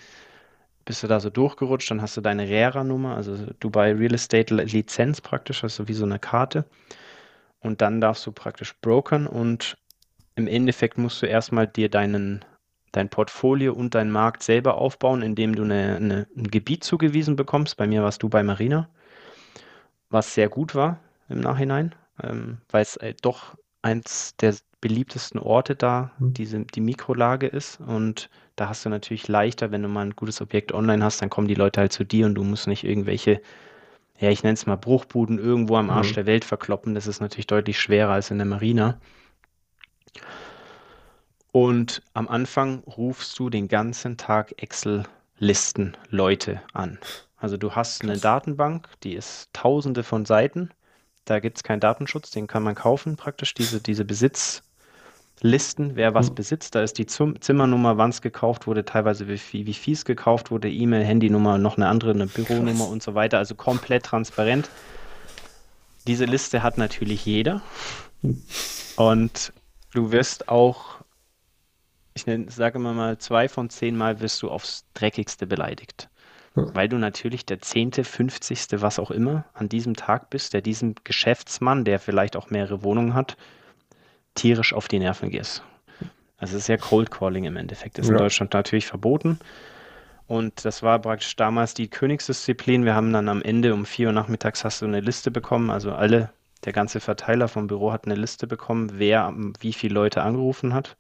bist 0.85 1.03
du 1.03 1.07
da 1.07 1.21
so 1.21 1.31
durchgerutscht, 1.31 1.91
dann 1.91 2.03
hast 2.03 2.17
du 2.17 2.21
deine 2.21 2.49
RERA-Nummer, 2.49 3.17
also 3.17 3.37
Dubai 3.61 3.93
Real 3.93 4.15
Estate 4.15 4.55
Lizenz 4.55 5.21
praktisch, 5.21 5.63
also 5.63 5.89
wie 5.89 5.95
so 5.95 6.05
eine 6.05 6.19
Karte. 6.19 6.65
Und 7.61 7.81
dann 7.81 8.01
darfst 8.01 8.27
du 8.27 8.33
praktisch 8.33 8.75
brokern 8.81 9.27
und 9.27 9.77
im 10.35 10.49
Endeffekt 10.49 10.99
musst 10.99 11.23
du 11.23 11.27
erstmal 11.27 11.67
dir 11.67 11.89
deinen, 11.89 12.45
dein 12.91 13.09
Portfolio 13.09 13.73
und 13.73 13.95
deinen 13.95 14.11
Markt 14.11 14.43
selber 14.43 14.77
aufbauen, 14.77 15.23
indem 15.23 15.55
du 15.55 15.63
eine, 15.63 15.97
eine, 15.97 16.27
ein 16.37 16.51
Gebiet 16.51 16.83
zugewiesen 16.83 17.37
bekommst. 17.37 17.77
Bei 17.77 17.87
mir 17.87 18.03
warst 18.03 18.23
du 18.23 18.29
bei 18.29 18.43
Marina, 18.43 18.89
was 20.11 20.35
sehr 20.35 20.49
gut 20.49 20.75
war 20.75 20.99
im 21.29 21.41
Nachhinein, 21.41 21.95
ähm, 22.23 22.59
weil 22.71 22.83
es 22.83 22.97
äh, 22.97 23.15
doch 23.21 23.57
eins 23.83 24.37
der 24.37 24.55
beliebtesten 24.81 25.39
Orte 25.41 25.77
da, 25.77 26.11
Hm. 26.19 26.35
diese, 26.35 26.61
die 26.61 26.81
Mikrolage 26.81 27.47
ist. 27.47 27.81
Und 27.81 28.31
da 28.57 28.69
hast 28.69 28.85
du 28.85 28.89
natürlich 28.89 29.29
leichter, 29.29 29.71
wenn 29.71 29.83
du 29.83 29.89
mal 29.89 30.07
ein 30.07 30.17
gutes 30.17 30.41
Objekt 30.41 30.73
online 30.73 31.05
hast, 31.05 31.23
dann 31.23 31.31
kommen 31.31 31.49
die 31.49 31.55
Leute 31.55 31.81
halt 31.81 31.93
zu 31.93 32.05
dir 32.05 32.27
und 32.27 32.35
du 32.35 32.43
musst 32.45 32.67
nicht 32.67 32.85
irgendwelche, 32.85 33.41
ja, 34.19 34.31
ich 34.31 34.43
nenne 34.43 34.55
es 34.55 34.67
mal 34.67 34.77
Bruchbuden 34.77 35.39
irgendwo 35.39 35.77
am 35.77 35.91
Arsch 35.91 36.09
Hm. 36.09 36.15
der 36.15 36.27
Welt 36.27 36.45
verkloppen. 36.45 36.95
Das 36.95 37.07
ist 37.07 37.21
natürlich 37.21 37.47
deutlich 37.47 37.79
schwerer 37.81 38.13
als 38.13 38.31
in 38.31 38.39
der 38.39 38.47
Marina. 38.47 38.99
Und 41.53 42.03
am 42.15 42.29
Anfang 42.29 42.81
rufst 42.81 43.39
du 43.39 43.51
den 43.51 43.69
ganzen 43.69 44.17
Tag 44.17 44.55
Excel-Listen 44.63 45.97
Leute 46.09 46.63
an. 46.73 46.99
Also 47.37 47.57
du 47.57 47.73
hast 47.73 48.03
eine. 48.03 48.17
Datenbank, 48.19 48.89
die 49.03 49.15
ist 49.15 49.51
tausende 49.53 50.03
von 50.03 50.25
Seiten. 50.25 50.71
Da 51.25 51.39
gibt 51.39 51.59
es 51.59 51.63
keinen 51.63 51.81
Datenschutz, 51.81 52.31
den 52.31 52.47
kann 52.47 52.63
man 52.63 52.75
kaufen 52.75 53.17
praktisch, 53.17 53.55
diese, 53.55 53.81
diese 53.81 54.05
Besitzlisten, 54.05 55.95
wer 55.95 56.15
was 56.15 56.31
mhm. 56.31 56.35
besitzt. 56.35 56.75
Da 56.75 56.83
ist 56.83 56.99
die 56.99 57.07
Zum 57.07 57.41
Zimmernummer, 57.41 57.97
wann 57.97 58.11
es 58.11 58.23
gekauft 58.23 58.67
wurde, 58.67 58.85
teilweise 58.85 59.29
wie, 59.29 59.67
wie 59.67 59.75
viel 59.75 59.95
es 59.95 60.05
gekauft 60.05 60.51
wurde, 60.51 60.69
E-Mail, 60.71 61.05
Handynummer, 61.05 61.59
noch 61.59 61.77
eine 61.77 61.87
andere, 61.87 62.11
eine 62.11 62.27
Büronummer 62.27 62.89
und 62.89 63.03
so 63.03 63.15
weiter. 63.15 63.39
Also 63.39 63.55
komplett 63.55 64.05
transparent. 64.05 64.69
Diese 66.09 66.25
Liste 66.25 66.65
hat 66.65 66.79
natürlich 66.79 67.25
jeder. 67.25 67.63
Und 68.97 69.53
du 69.93 70.11
wirst 70.11 70.49
auch, 70.49 70.97
ich 72.15 72.25
sage 72.49 72.79
immer 72.79 72.95
mal, 72.95 73.19
zwei 73.19 73.49
von 73.49 73.71
zehn 73.71 73.97
Mal 73.97 74.21
wirst 74.21 74.43
du 74.43 74.51
aufs 74.51 74.85
Dreckigste 74.95 75.47
beleidigt. 75.47 76.09
Weil 76.55 76.89
du 76.89 76.99
natürlich 76.99 77.47
der 77.47 77.61
zehnte, 77.61 78.05
fünfzigste, 78.05 78.83
was 78.83 78.99
auch 78.99 79.11
immer, 79.11 79.45
an 79.55 79.69
diesem 79.69 79.95
Tag 79.95 80.29
bist, 80.29 80.53
der 80.53 80.61
diesem 80.61 80.95
Geschäftsmann, 81.03 81.85
der 81.85 81.99
vielleicht 81.99 82.37
auch 82.37 82.51
mehrere 82.51 82.83
Wohnungen 82.83 83.15
hat, 83.15 83.37
tierisch 84.35 84.75
auf 84.75 84.89
die 84.89 84.99
Nerven 84.99 85.31
gehst. 85.31 85.63
Also 86.37 86.57
es 86.57 86.65
ist 86.65 86.69
ja 86.69 86.77
Cold 86.77 87.11
Calling 87.11 87.45
im 87.45 87.57
Endeffekt. 87.57 87.99
Das 87.99 88.07
ist 88.07 88.11
ja. 88.11 88.17
in 88.17 88.23
Deutschland 88.23 88.53
natürlich 88.53 88.87
verboten. 88.87 89.39
Und 90.27 90.65
das 90.65 90.83
war 90.83 90.99
praktisch 90.99 91.37
damals 91.37 91.75
die 91.75 91.89
Königsdisziplin. 91.89 92.85
Wir 92.85 92.95
haben 92.95 93.13
dann 93.13 93.29
am 93.29 93.43
Ende 93.43 93.75
um 93.75 93.85
vier 93.87 94.09
Uhr 94.09 94.13
nachmittags 94.13 94.65
hast 94.65 94.83
du 94.83 94.87
eine 94.87 95.01
Liste 95.01 95.31
bekommen. 95.31 95.71
Also 95.71 95.93
alle, 95.93 96.31
der 96.65 96.73
ganze 96.73 97.01
Verteiler 97.01 97.49
vom 97.49 97.67
Büro 97.67 97.93
hat 97.93 98.07
eine 98.07 98.15
Liste 98.15 98.47
bekommen, 98.47 98.91
wer 98.95 99.35
wie 99.61 99.73
viele 99.73 99.95
Leute 99.95 100.23
angerufen 100.23 100.75
hat. 100.75 100.97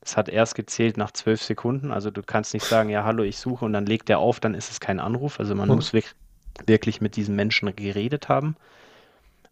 Es 0.00 0.16
hat 0.16 0.28
erst 0.28 0.54
gezählt 0.54 0.96
nach 0.96 1.10
zwölf 1.10 1.42
Sekunden. 1.42 1.90
Also 1.90 2.10
du 2.10 2.22
kannst 2.22 2.54
nicht 2.54 2.64
sagen, 2.64 2.90
ja, 2.90 3.04
hallo, 3.04 3.24
ich 3.24 3.38
suche 3.38 3.64
und 3.64 3.72
dann 3.72 3.86
legt 3.86 4.08
er 4.08 4.18
auf, 4.18 4.40
dann 4.40 4.54
ist 4.54 4.70
es 4.70 4.80
kein 4.80 5.00
Anruf. 5.00 5.40
Also 5.40 5.54
man 5.54 5.68
hm. 5.68 5.76
muss 5.76 5.92
wirklich 5.92 7.00
mit 7.00 7.16
diesem 7.16 7.34
Menschen 7.36 7.74
geredet 7.74 8.28
haben. 8.28 8.56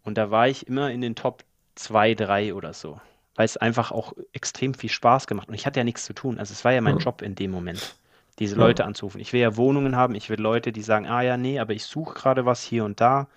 Und 0.03 0.17
da 0.17 0.31
war 0.31 0.47
ich 0.47 0.67
immer 0.67 0.91
in 0.91 1.01
den 1.01 1.15
Top 1.15 1.43
zwei, 1.75 2.13
drei 2.13 2.53
oder 2.53 2.73
so. 2.73 2.99
Weil 3.35 3.45
es 3.45 3.57
einfach 3.57 3.91
auch 3.91 4.13
extrem 4.31 4.73
viel 4.73 4.89
Spaß 4.89 5.27
gemacht. 5.27 5.49
Und 5.49 5.55
ich 5.55 5.65
hatte 5.65 5.79
ja 5.79 5.83
nichts 5.83 6.05
zu 6.05 6.13
tun. 6.13 6.39
Also 6.39 6.53
es 6.53 6.63
war 6.63 6.71
ja 6.71 6.81
mein 6.81 6.95
hm. 6.95 7.01
Job 7.01 7.21
in 7.21 7.35
dem 7.35 7.51
Moment, 7.51 7.95
diese 8.39 8.55
Leute 8.55 8.83
hm. 8.83 8.89
anzurufen. 8.89 9.19
Ich 9.19 9.33
will 9.33 9.41
ja 9.41 9.57
Wohnungen 9.57 9.95
haben. 9.97 10.15
Ich 10.15 10.29
will 10.29 10.39
Leute, 10.39 10.71
die 10.71 10.83
sagen, 10.83 11.05
ah 11.05 11.21
ja, 11.21 11.35
nee, 11.35 11.59
aber 11.59 11.73
ich 11.73 11.83
suche 11.83 12.13
gerade 12.13 12.45
was 12.45 12.63
hier 12.63 12.85
und 12.85 13.01
da. 13.01 13.27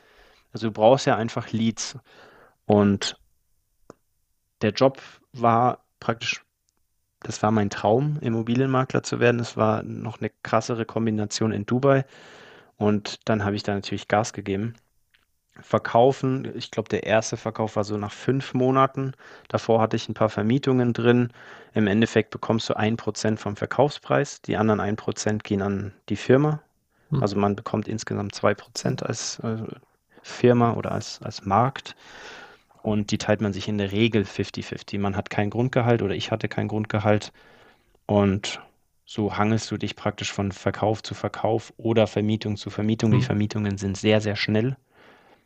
Also 0.53 0.69
du 0.69 0.73
brauchst 0.73 1.07
ja 1.07 1.17
einfach 1.17 1.51
Leads. 1.51 1.97
Und 2.67 3.17
der 4.63 4.71
Job 4.71 5.01
war 5.33 5.85
praktisch 6.01 6.45
das 7.21 7.43
war 7.43 7.51
mein 7.51 7.71
Traum, 7.71 8.19
Immobilienmakler 8.21 9.03
zu 9.03 9.21
werden. 9.21 9.39
Das 9.39 9.57
war 9.57 9.83
noch 9.83 10.21
eine 10.21 10.31
krassere 10.43 10.85
Kombination 10.85 11.53
in 11.53 11.67
Dubai. 11.67 12.05
Und 12.77 13.29
dann 13.29 13.45
habe 13.45 13.57
ich 13.57 13.65
da 13.65 13.75
natürlich 13.75 14.09
Gas 14.09 14.33
gegeben. 14.33 14.75
Verkaufen, 15.61 16.49
ich 16.55 16.71
glaube, 16.71 16.89
der 16.89 17.03
erste 17.03 17.37
Verkauf 17.37 17.75
war 17.75 17.83
so 17.83 17.97
nach 17.97 18.13
fünf 18.13 18.55
Monaten. 18.55 19.15
Davor 19.49 19.81
hatte 19.81 19.97
ich 19.97 20.09
ein 20.09 20.15
paar 20.15 20.29
Vermietungen 20.29 20.93
drin. 20.93 21.33
Im 21.75 21.89
Endeffekt 21.89 22.31
bekommst 22.31 22.69
du 22.71 22.77
ein 22.77 22.97
Prozent 22.97 23.41
vom 23.41 23.57
Verkaufspreis. 23.57 24.41
Die 24.43 24.57
anderen 24.57 24.79
ein 24.79 24.95
Prozent 24.95 25.43
gehen 25.43 25.63
an 25.63 25.93
die 26.09 26.17
Firma. 26.17 26.63
Hm. 27.11 27.21
Also 27.21 27.37
man 27.37 27.57
bekommt 27.57 27.89
insgesamt 27.89 28.37
zwei 28.37 28.55
Prozent 28.55 29.03
als 29.03 29.41
äh, 29.41 29.57
Firma 30.23 30.75
oder 30.75 30.93
als, 30.93 31.21
als 31.23 31.45
Markt 31.45 31.97
und 32.83 33.11
die 33.11 33.19
teilt 33.19 33.41
man 33.41 33.53
sich 33.53 33.69
in 33.69 33.79
der 33.79 33.93
Regel 33.93 34.23
50-50. 34.23 34.99
Man 34.99 35.17
hat 35.17 35.31
kein 35.31 35.51
Grundgehalt 35.51 36.03
oder 36.03 36.15
ich 36.15 36.31
hatte 36.31 36.49
kein 36.49 36.69
Grundgehalt 36.69 37.33
und 38.07 38.61
so 39.05 39.37
hangelst 39.37 39.71
du 39.71 39.79
dich 39.79 39.97
praktisch 39.97 40.33
von 40.33 40.53
Verkauf 40.53 41.03
zu 41.03 41.15
Verkauf 41.15 41.73
oder 41.79 42.07
Vermietung 42.07 42.57
zu 42.57 42.69
Vermietung. 42.69 43.11
Mhm. 43.11 43.15
Die 43.15 43.23
Vermietungen 43.23 43.79
sind 43.79 43.97
sehr, 43.97 44.21
sehr 44.21 44.37
schnell. 44.37 44.77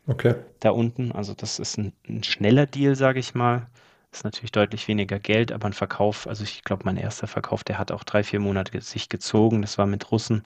Okay. 0.05 0.35
Da 0.59 0.71
unten. 0.71 1.13
Also 1.13 1.33
das 1.33 1.59
ist 1.59 1.77
ein, 1.77 1.93
ein 2.07 2.23
schneller 2.23 2.65
Deal, 2.65 2.95
sage 2.95 3.19
ich 3.19 3.33
mal. 3.35 3.67
Ist 4.11 4.25
natürlich 4.25 4.51
deutlich 4.51 4.87
weniger 4.87 5.17
Geld, 5.17 5.51
aber 5.51 5.65
ein 5.65 5.73
Verkauf, 5.73 6.27
also 6.27 6.43
ich 6.43 6.63
glaube, 6.63 6.83
mein 6.85 6.97
erster 6.97 7.25
Verkauf, 7.25 7.63
der 7.63 7.79
hat 7.79 7.91
auch 7.91 8.03
drei, 8.03 8.23
vier 8.23 8.39
Monate 8.39 8.79
sich 8.81 9.09
gezogen. 9.09 9.61
Das 9.61 9.77
war 9.77 9.87
mit 9.87 10.11
Russen. 10.11 10.43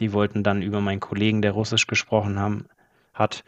Die 0.00 0.12
wollten 0.12 0.42
dann 0.42 0.60
über 0.60 0.80
meinen 0.80 1.00
Kollegen, 1.00 1.40
der 1.40 1.52
Russisch 1.52 1.86
gesprochen 1.86 2.38
haben, 2.38 2.66
hat, 3.14 3.44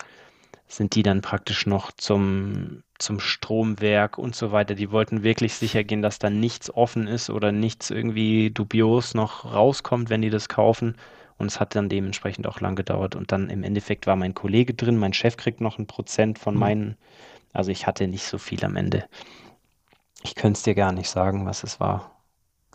sind 0.69 0.95
die 0.95 1.03
dann 1.03 1.23
praktisch 1.23 1.67
noch 1.67 1.91
zum, 1.93 2.83
zum 2.99 3.21
Stromwerk 3.21 4.19
und 4.19 4.37
so 4.37 4.53
weiter. 4.53 4.75
Die 4.75 4.91
wollten 4.91 5.23
wirklich 5.23 5.55
sicher 5.55 5.83
gehen, 5.83 6.03
dass 6.03 6.19
da 6.19 6.31
nichts 6.31 6.73
offen 6.73 7.07
ist 7.07 7.31
oder 7.31 7.53
nichts 7.53 7.91
irgendwie 7.91 8.51
dubios 8.51 9.15
noch 9.15 9.47
rauskommt, 9.47 10.11
wenn 10.11 10.23
die 10.23 10.31
das 10.31 10.49
kaufen. 10.49 10.97
Und 11.39 11.47
es 11.47 11.61
hat 11.61 11.75
dann 11.75 11.89
dementsprechend 11.89 12.47
auch 12.47 12.61
lang 12.61 12.77
gedauert. 12.77 13.17
Und 13.17 13.33
dann 13.33 13.49
im 13.49 13.63
Endeffekt 13.63 14.07
war 14.07 14.17
mein 14.17 14.35
Kollege 14.35 14.75
drin, 14.75 14.99
mein 14.99 15.15
Chef 15.15 15.37
kriegt 15.37 15.61
noch 15.61 15.79
ein 15.79 15.87
Prozent 15.87 16.39
von 16.39 16.55
mhm. 16.55 16.61
meinen. 16.61 16.97
Also 17.53 17.71
ich 17.71 17.87
hatte 17.87 18.07
nicht 18.07 18.25
so 18.25 18.37
viel 18.39 18.65
am 18.65 18.77
Ende. 18.77 19.05
Ich 20.23 20.35
könnte 20.35 20.59
es 20.59 20.65
dir 20.65 20.75
gar 20.75 20.93
nicht 20.93 21.09
sagen, 21.09 21.47
was 21.47 21.63
es 21.63 21.81
war 21.81 22.18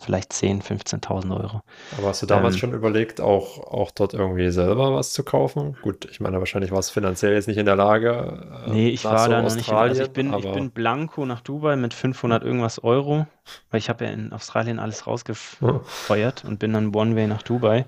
vielleicht 0.04 0.32
10.000, 0.32 0.62
15.000 0.62 1.36
Euro. 1.40 1.62
Aber 1.98 2.08
hast 2.08 2.22
du 2.22 2.26
damals 2.26 2.54
ähm, 2.54 2.60
schon 2.60 2.72
überlegt, 2.72 3.20
auch, 3.20 3.58
auch 3.58 3.90
dort 3.90 4.14
irgendwie 4.14 4.50
selber 4.50 4.94
was 4.94 5.12
zu 5.12 5.24
kaufen? 5.24 5.76
Gut, 5.82 6.06
ich 6.10 6.20
meine, 6.20 6.38
wahrscheinlich 6.38 6.70
war 6.70 6.78
es 6.78 6.90
finanziell 6.90 7.34
jetzt 7.34 7.48
nicht 7.48 7.56
in 7.56 7.66
der 7.66 7.76
Lage. 7.76 8.62
Äh, 8.66 8.70
nee, 8.70 8.88
ich 8.90 9.04
war 9.04 9.18
so 9.18 9.30
da 9.30 9.42
noch 9.42 9.54
nicht. 9.54 9.72
Also 9.72 10.02
ich 10.02 10.10
bin, 10.10 10.32
ich 10.34 10.50
bin 10.52 10.70
blanko 10.70 11.26
nach 11.26 11.40
Dubai 11.40 11.76
mit 11.76 11.94
500 11.94 12.42
irgendwas 12.42 12.82
Euro, 12.84 13.26
weil 13.70 13.78
ich 13.78 13.88
habe 13.88 14.04
ja 14.04 14.10
in 14.10 14.32
Australien 14.32 14.78
alles 14.78 15.06
rausgefeuert 15.06 16.42
ja. 16.42 16.48
und 16.48 16.58
bin 16.58 16.72
dann 16.72 16.94
One-Way 16.94 17.26
nach 17.26 17.42
Dubai. 17.42 17.86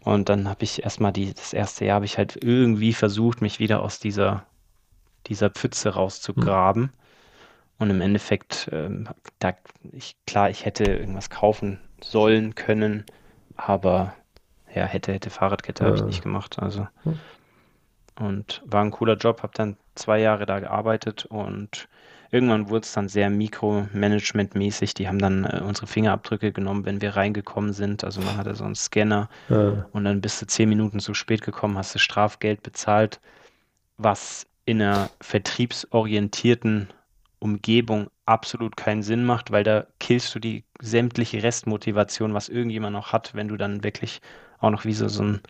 Und 0.00 0.28
dann 0.28 0.48
habe 0.48 0.62
ich 0.62 0.84
erstmal 0.84 1.12
die, 1.12 1.34
das 1.34 1.52
erste 1.52 1.84
Jahr 1.84 1.96
habe 1.96 2.04
ich 2.04 2.16
halt 2.16 2.38
irgendwie 2.40 2.92
versucht, 2.92 3.42
mich 3.42 3.58
wieder 3.58 3.82
aus 3.82 3.98
dieser, 3.98 4.44
dieser 5.26 5.50
Pfütze 5.50 5.90
rauszugraben. 5.90 6.84
Hm. 6.84 6.90
Und 7.78 7.90
im 7.90 8.00
Endeffekt, 8.00 8.68
ähm, 8.72 9.08
da, 9.38 9.54
ich, 9.92 10.16
klar, 10.26 10.50
ich 10.50 10.64
hätte 10.64 10.84
irgendwas 10.84 11.30
kaufen 11.30 11.78
sollen 12.00 12.54
können, 12.54 13.04
aber 13.56 14.14
ja, 14.74 14.84
hätte, 14.84 15.12
hätte 15.12 15.30
Fahrradkette 15.30 15.84
habe 15.84 15.96
ich 15.96 16.02
nicht 16.02 16.22
gemacht. 16.22 16.58
Also. 16.58 16.86
Hm. 17.04 17.18
Und 18.18 18.62
war 18.64 18.82
ein 18.82 18.90
cooler 18.90 19.16
Job, 19.16 19.42
habe 19.42 19.52
dann 19.54 19.76
zwei 19.94 20.20
Jahre 20.20 20.46
da 20.46 20.58
gearbeitet 20.60 21.26
und 21.26 21.88
irgendwann 22.30 22.70
wurde 22.70 22.84
es 22.84 22.92
dann 22.92 23.08
sehr 23.08 23.30
Mikromanagement-mäßig. 23.30 24.94
Die 24.94 25.06
haben 25.06 25.18
dann 25.18 25.44
äh, 25.44 25.60
unsere 25.62 25.86
Fingerabdrücke 25.86 26.52
genommen, 26.52 26.86
wenn 26.86 27.00
wir 27.00 27.16
reingekommen 27.16 27.72
sind. 27.72 28.04
Also 28.04 28.20
man 28.22 28.36
hatte 28.36 28.54
so 28.54 28.64
einen 28.64 28.74
Scanner 28.74 29.28
ja. 29.48 29.86
und 29.92 30.04
dann 30.04 30.20
bist 30.20 30.40
du 30.40 30.46
zehn 30.46 30.68
Minuten 30.68 31.00
zu 31.00 31.14
spät 31.14 31.42
gekommen, 31.42 31.76
hast 31.76 31.94
du 31.94 31.98
Strafgeld 31.98 32.62
bezahlt, 32.62 33.20
was 33.98 34.46
in 34.64 34.82
einer 34.82 35.10
vertriebsorientierten 35.20 36.88
Umgebung 37.38 38.08
absolut 38.24 38.76
keinen 38.76 39.02
Sinn 39.02 39.24
macht, 39.24 39.50
weil 39.50 39.64
da 39.64 39.86
killst 40.00 40.34
du 40.34 40.38
die 40.38 40.64
sämtliche 40.80 41.42
Restmotivation, 41.42 42.34
was 42.34 42.48
irgendjemand 42.48 42.94
noch 42.94 43.12
hat, 43.12 43.34
wenn 43.34 43.48
du 43.48 43.56
dann 43.56 43.84
wirklich 43.84 44.20
auch 44.58 44.70
noch 44.70 44.84
wie 44.84 44.94
so, 44.94 45.08
so 45.08 45.22
ein, 45.22 45.40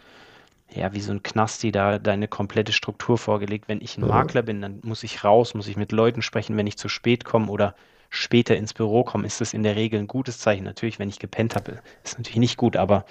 ja, 0.74 0.92
wie 0.92 1.00
so 1.00 1.12
ein 1.12 1.22
Knasti 1.22 1.72
da 1.72 1.98
deine 1.98 2.28
komplette 2.28 2.72
Struktur 2.72 3.18
vorgelegt. 3.18 3.68
Wenn 3.68 3.80
ich 3.80 3.96
ein 3.96 4.06
Makler 4.06 4.42
bin, 4.42 4.60
dann 4.60 4.80
muss 4.82 5.04
ich 5.04 5.24
raus, 5.24 5.54
muss 5.54 5.68
ich 5.68 5.76
mit 5.76 5.92
Leuten 5.92 6.22
sprechen, 6.22 6.56
wenn 6.56 6.66
ich 6.66 6.76
zu 6.76 6.88
spät 6.88 7.24
komme 7.24 7.50
oder 7.50 7.74
später 8.10 8.56
ins 8.56 8.74
Büro 8.74 9.04
komme, 9.04 9.26
ist 9.26 9.40
das 9.40 9.54
in 9.54 9.62
der 9.62 9.76
Regel 9.76 10.00
ein 10.00 10.06
gutes 10.06 10.38
Zeichen. 10.38 10.64
Natürlich, 10.64 10.98
wenn 10.98 11.08
ich 11.08 11.18
gepennt 11.18 11.54
habe, 11.54 11.80
ist 12.04 12.18
natürlich 12.18 12.38
nicht 12.38 12.56
gut, 12.56 12.76
aber 12.76 13.04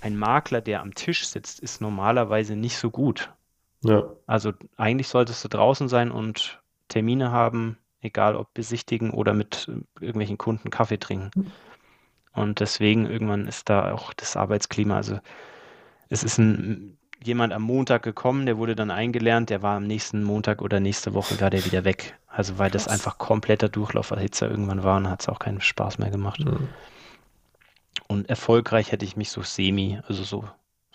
ein 0.00 0.16
Makler, 0.16 0.60
der 0.60 0.80
am 0.80 0.94
Tisch 0.94 1.26
sitzt, 1.26 1.60
ist 1.60 1.80
normalerweise 1.80 2.56
nicht 2.56 2.76
so 2.76 2.90
gut. 2.90 3.32
Ja. 3.82 4.04
Also 4.26 4.52
eigentlich 4.76 5.08
solltest 5.08 5.44
du 5.44 5.48
draußen 5.48 5.88
sein 5.88 6.10
und 6.10 6.61
Termine 6.92 7.32
haben, 7.32 7.78
egal 8.02 8.36
ob 8.36 8.52
besichtigen 8.52 9.10
oder 9.10 9.32
mit 9.32 9.68
äh, 9.68 10.04
irgendwelchen 10.04 10.38
Kunden 10.38 10.70
Kaffee 10.70 10.98
trinken. 10.98 11.30
Hm. 11.34 11.52
Und 12.34 12.60
deswegen 12.60 13.06
irgendwann 13.06 13.46
ist 13.46 13.68
da 13.68 13.92
auch 13.92 14.12
das 14.12 14.36
Arbeitsklima, 14.36 14.96
also 14.96 15.18
es 16.08 16.22
ist 16.24 16.38
ein, 16.38 16.98
jemand 17.22 17.52
am 17.52 17.62
Montag 17.62 18.02
gekommen, 18.02 18.46
der 18.46 18.58
wurde 18.58 18.74
dann 18.74 18.90
eingelernt, 18.90 19.50
der 19.50 19.62
war 19.62 19.76
am 19.76 19.86
nächsten 19.86 20.22
Montag 20.22 20.60
oder 20.62 20.80
nächste 20.80 21.14
Woche 21.14 21.40
war 21.40 21.50
der 21.50 21.64
wieder 21.64 21.84
weg. 21.84 22.18
Also 22.26 22.58
weil 22.58 22.70
Krass. 22.70 22.84
das 22.84 22.92
einfach 22.92 23.18
kompletter 23.18 23.68
Durchlauferhitzer 23.68 24.50
irgendwann 24.50 24.82
war 24.82 24.96
und 24.96 25.10
hat 25.10 25.20
es 25.22 25.28
auch 25.28 25.38
keinen 25.38 25.60
Spaß 25.60 25.98
mehr 25.98 26.10
gemacht. 26.10 26.44
Mhm. 26.44 26.68
Und 28.08 28.28
erfolgreich 28.28 28.92
hätte 28.92 29.04
ich 29.04 29.16
mich 29.16 29.30
so 29.30 29.42
semi, 29.42 30.00
also 30.08 30.22
so, 30.24 30.44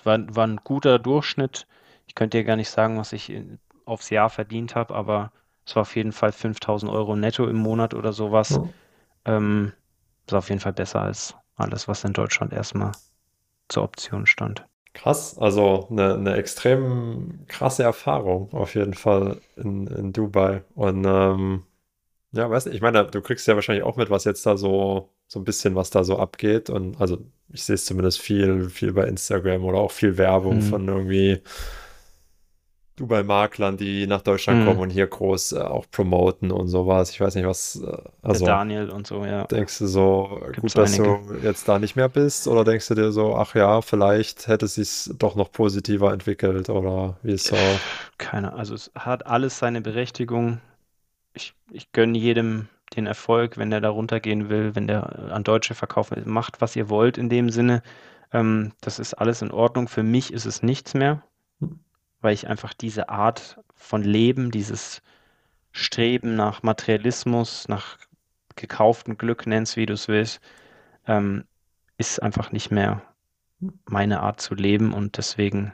war, 0.04 0.20
war 0.36 0.46
ein 0.46 0.60
guter 0.63 1.00
Durchschnitt. 1.00 1.68
Ich 2.08 2.16
könnte 2.16 2.38
dir 2.38 2.44
gar 2.44 2.56
nicht 2.56 2.70
sagen, 2.70 2.98
was 2.98 3.13
ich 3.13 3.32
aufs 3.86 4.10
Jahr 4.10 4.30
verdient 4.30 4.75
habe, 4.75 4.94
aber 4.96 5.32
es 5.68 5.76
war 5.76 5.82
auf 5.82 5.96
jeden 5.98 6.14
Fall 6.14 6.32
5000 6.32 6.90
Euro 6.90 7.16
netto 7.18 7.46
im 7.46 7.58
Monat 7.58 7.94
oder 7.94 8.14
sowas. 8.14 8.52
Ja. 8.52 9.38
Ähm, 9.38 9.74
ist 10.26 10.34
auf 10.34 10.48
jeden 10.48 10.62
Fall 10.62 10.74
besser 10.74 11.02
als 11.02 11.36
alles, 11.58 11.90
was 11.90 12.06
in 12.06 12.14
Deutschland 12.14 12.54
erstmal 12.54 12.94
zur 13.68 13.84
Option 13.84 14.26
stand. 14.26 14.66
Krass, 14.94 15.38
also 15.38 15.88
eine, 15.92 16.14
eine 16.16 16.36
extrem 16.36 17.42
krasse 17.48 17.84
Erfahrung 17.84 18.52
auf 18.54 18.76
jeden 18.76 18.94
Fall 18.94 19.42
in, 19.58 19.88
in 19.88 20.14
Dubai. 20.14 20.64
Und 20.74 21.04
ähm, 21.06 21.64
ja, 22.32 22.50
weiß 22.50 22.66
nicht, 22.66 22.76
ich 22.76 22.82
meine, 22.82 23.06
du 23.06 23.22
kriegst 23.22 23.46
ja 23.46 23.56
wahrscheinlich 23.56 23.84
auch 23.84 23.98
mit, 23.98 24.10
was 24.10 24.24
jetzt 24.24 24.46
da 24.46 24.56
so, 24.56 25.10
so 25.28 25.40
ein 25.40 25.44
bisschen, 25.44 25.76
was 25.76 25.90
da 25.90 26.06
so 26.06 26.18
abgeht. 26.18 26.70
Und 26.70 27.00
also 27.02 27.18
ich 27.50 27.64
sehe 27.64 27.76
es 27.76 27.86
zumindest 27.86 28.22
viel, 28.22 28.70
viel 28.70 28.94
bei 28.94 29.06
Instagram 29.06 29.66
oder 29.66 29.80
auch 29.80 29.92
viel 29.92 30.18
Werbung 30.18 30.58
mhm. 30.58 30.62
von 30.62 30.88
irgendwie 30.88 31.42
Dubai-Maklern, 32.98 33.77
die 33.77 34.08
nach 34.08 34.22
Deutschland 34.22 34.62
kommen 34.62 34.77
Hm, 34.77 34.84
und 34.84 34.89
hier 34.89 35.08
groß 35.08 35.54
äh, 35.54 35.60
auch 35.62 35.86
promoten 35.92 36.51
und 36.51 36.68
sowas. 36.68 37.12
Ich 37.12 37.22
weiß 37.22 37.36
nicht, 37.36 37.46
was, 37.48 37.77
äh, 37.77 37.86
der 37.86 38.12
also 38.22 38.46
Daniel 38.46 38.89
und 38.89 39.08
so, 39.08 39.25
ja, 39.25 39.46
denkst 39.46 39.80
du 39.80 39.88
so, 39.88 40.42
äh, 40.44 40.51
gibt's 40.51 40.75
gut, 40.75 40.77
dass 40.77 41.00
einige. 41.00 41.20
du 41.20 41.36
jetzt 41.44 41.68
da 41.70 41.80
nicht 41.80 41.96
mehr 41.96 42.10
bist, 42.10 42.48
oder 42.48 42.63
denkst 42.63 42.88
du 42.89 42.96
dir 42.96 43.12
so, 43.12 43.36
ach 43.36 43.56
ja, 43.56 43.82
vielleicht 43.82 44.48
hätte 44.48 44.66
es 44.66 44.75
sich 44.75 45.10
doch 45.18 45.36
noch 45.36 45.51
positiver 45.51 46.12
entwickelt, 46.13 46.70
oder 46.70 47.18
wie 47.24 47.34
ist 47.34 47.48
so? 47.48 47.82
Keine, 48.18 48.54
also 48.54 48.74
es 48.75 48.92
hat 48.96 49.25
alles 49.27 49.60
seine 49.60 49.82
Berechtigung. 49.82 50.60
Ich, 51.34 51.54
ich 51.72 51.92
gönne 51.92 52.18
jedem 52.18 52.70
den 52.96 53.06
Erfolg, 53.06 53.58
wenn 53.58 53.70
der 53.70 53.82
da 53.82 53.89
runtergehen 53.89 54.50
will, 54.50 54.75
wenn 54.75 54.88
der 54.88 55.32
an 55.34 55.44
Deutsche 55.44 55.75
verkaufen 55.75 56.18
will. 56.18 56.25
Macht, 56.25 56.62
was 56.62 56.75
ihr 56.75 56.89
wollt 56.89 57.18
in 57.18 57.30
dem 57.30 57.50
Sinne. 57.50 57.84
Ähm, 58.34 58.74
das 58.82 59.00
ist 59.00 59.13
alles 59.16 59.42
in 59.42 59.51
Ordnung. 59.51 59.88
Für 59.88 60.04
mich 60.04 60.34
ist 60.34 60.46
es 60.46 60.63
nichts 60.63 60.94
mehr, 60.94 61.24
weil 62.22 62.34
ich 62.34 62.48
einfach 62.48 62.74
diese 62.74 63.10
Art 63.10 63.60
von 63.76 64.04
Leben, 64.04 64.52
dieses 64.52 65.02
Streben 65.72 66.36
nach 66.36 66.64
Materialismus, 66.64 67.68
nach 67.68 67.98
gekauftem 68.56 69.18
Glück, 69.18 69.46
nenn's 69.48 69.76
wie 69.78 69.86
du 69.86 69.94
es 69.94 70.08
willst, 70.08 70.42
ähm, 71.08 71.46
ist 71.98 72.22
einfach 72.22 72.52
nicht 72.52 72.72
mehr 72.72 73.02
meine 73.86 74.22
Art 74.22 74.42
zu 74.42 74.56
leben 74.56 74.94
und 74.94 75.18
deswegen 75.18 75.74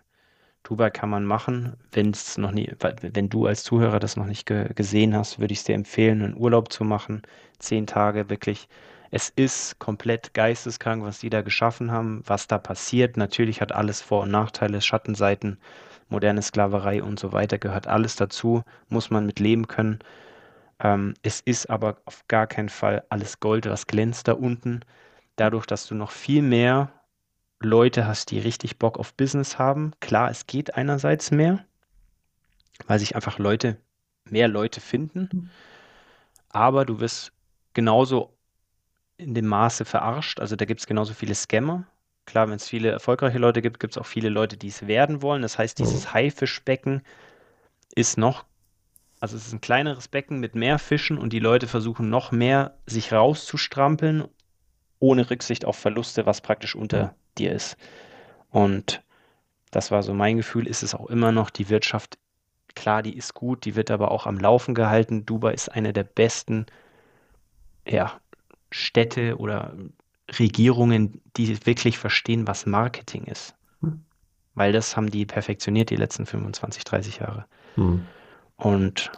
Dubai 0.63 0.89
kann 0.89 1.09
man 1.09 1.25
machen, 1.25 1.75
wenn 1.91 2.13
noch 2.37 2.51
nie, 2.51 2.73
wenn 2.79 3.29
du 3.29 3.47
als 3.47 3.63
Zuhörer 3.63 3.99
das 3.99 4.15
noch 4.15 4.25
nicht 4.25 4.45
ge 4.45 4.73
gesehen 4.73 5.15
hast, 5.15 5.39
würde 5.39 5.51
ich 5.51 5.59
es 5.59 5.65
dir 5.65 5.75
empfehlen, 5.75 6.21
einen 6.21 6.37
Urlaub 6.37 6.71
zu 6.71 6.85
machen. 6.85 7.21
Zehn 7.59 7.85
Tage 7.85 8.29
wirklich. 8.29 8.69
Es 9.11 9.29
ist 9.29 9.77
komplett 9.79 10.33
geisteskrank, 10.33 11.03
was 11.03 11.19
die 11.19 11.29
da 11.29 11.41
geschaffen 11.41 11.91
haben, 11.91 12.23
was 12.25 12.47
da 12.47 12.57
passiert. 12.57 13.17
Natürlich 13.17 13.61
hat 13.61 13.73
alles 13.73 14.01
Vor- 14.01 14.23
und 14.23 14.31
Nachteile, 14.31 14.81
Schattenseiten, 14.81 15.59
moderne 16.09 16.41
Sklaverei 16.41 17.03
und 17.03 17.19
so 17.19 17.31
weiter, 17.31 17.57
gehört 17.57 17.87
alles 17.87 18.15
dazu, 18.15 18.63
muss 18.89 19.09
man 19.09 19.25
mit 19.25 19.39
leben 19.39 19.67
können. 19.67 19.99
Ähm, 20.79 21.13
es 21.21 21.41
ist 21.41 21.69
aber 21.69 21.97
auf 22.05 22.27
gar 22.27 22.47
keinen 22.47 22.69
Fall 22.69 23.03
alles 23.09 23.39
Gold, 23.39 23.65
was 23.65 23.87
glänzt 23.87 24.27
da 24.27 24.33
unten. 24.33 24.81
Dadurch, 25.35 25.65
dass 25.65 25.87
du 25.87 25.95
noch 25.95 26.11
viel 26.11 26.41
mehr 26.41 26.91
Leute 27.59 28.05
hast, 28.05 28.31
die 28.31 28.39
richtig 28.39 28.77
Bock 28.77 28.99
auf 28.99 29.13
Business 29.13 29.57
haben. 29.57 29.91
Klar, 29.99 30.29
es 30.29 30.47
geht 30.47 30.75
einerseits 30.75 31.31
mehr, 31.31 31.65
weil 32.87 32.99
sich 32.99 33.15
einfach 33.15 33.39
Leute, 33.39 33.77
mehr 34.25 34.47
Leute 34.47 34.81
finden, 34.81 35.49
aber 36.49 36.85
du 36.85 36.99
wirst 36.99 37.31
genauso 37.73 38.37
in 39.17 39.33
dem 39.33 39.47
Maße 39.47 39.85
verarscht. 39.85 40.39
Also 40.39 40.55
da 40.55 40.65
gibt 40.65 40.81
es 40.81 40.87
genauso 40.87 41.13
viele 41.13 41.35
Scammer. 41.35 41.85
Klar, 42.25 42.47
wenn 42.47 42.55
es 42.55 42.67
viele 42.67 42.89
erfolgreiche 42.89 43.37
Leute 43.37 43.61
gibt, 43.61 43.79
gibt 43.79 43.93
es 43.93 43.97
auch 43.97 44.05
viele 44.05 44.29
Leute, 44.29 44.57
die 44.57 44.69
es 44.69 44.87
werden 44.87 45.21
wollen. 45.21 45.41
Das 45.41 45.57
heißt, 45.57 45.77
dieses 45.79 46.13
Haifischbecken 46.13 47.01
ist 47.95 48.17
noch, 48.17 48.45
also 49.19 49.35
es 49.35 49.47
ist 49.47 49.53
ein 49.53 49.61
kleineres 49.61 50.07
Becken 50.07 50.39
mit 50.39 50.55
mehr 50.55 50.79
Fischen 50.79 51.17
und 51.17 51.33
die 51.33 51.39
Leute 51.39 51.67
versuchen 51.67 52.09
noch 52.09 52.31
mehr 52.31 52.77
sich 52.85 53.11
rauszustrampeln, 53.11 54.25
ohne 54.99 55.29
Rücksicht 55.29 55.65
auf 55.65 55.77
Verluste, 55.77 56.25
was 56.25 56.41
praktisch 56.41 56.75
unter 56.75 57.15
dir 57.37 57.51
ist. 57.51 57.77
Und 58.49 59.03
das 59.71 59.91
war 59.91 60.03
so 60.03 60.13
mein 60.13 60.37
Gefühl, 60.37 60.67
ist 60.67 60.83
es 60.83 60.95
auch 60.95 61.07
immer 61.07 61.31
noch. 61.31 61.49
Die 61.49 61.69
Wirtschaft, 61.69 62.17
klar, 62.75 63.03
die 63.03 63.17
ist 63.17 63.33
gut, 63.33 63.65
die 63.65 63.75
wird 63.75 63.91
aber 63.91 64.11
auch 64.11 64.27
am 64.27 64.39
Laufen 64.39 64.75
gehalten. 64.75 65.25
Dubai 65.25 65.53
ist 65.53 65.69
eine 65.69 65.91
der 65.91 66.03
besten, 66.03 66.67
ja, 67.87 68.19
Städte 68.71 69.37
oder 69.37 69.73
Regierungen, 70.39 71.21
die 71.35 71.65
wirklich 71.65 71.97
verstehen, 71.97 72.47
was 72.47 72.65
Marketing 72.65 73.23
ist. 73.25 73.55
Weil 74.55 74.71
das 74.71 74.95
haben 74.95 75.09
die 75.09 75.25
perfektioniert 75.25 75.89
die 75.89 75.95
letzten 75.95 76.25
25, 76.25 76.83
30 76.83 77.19
Jahre. 77.19 77.45
Hm. 77.75 78.05
Und 78.55 79.11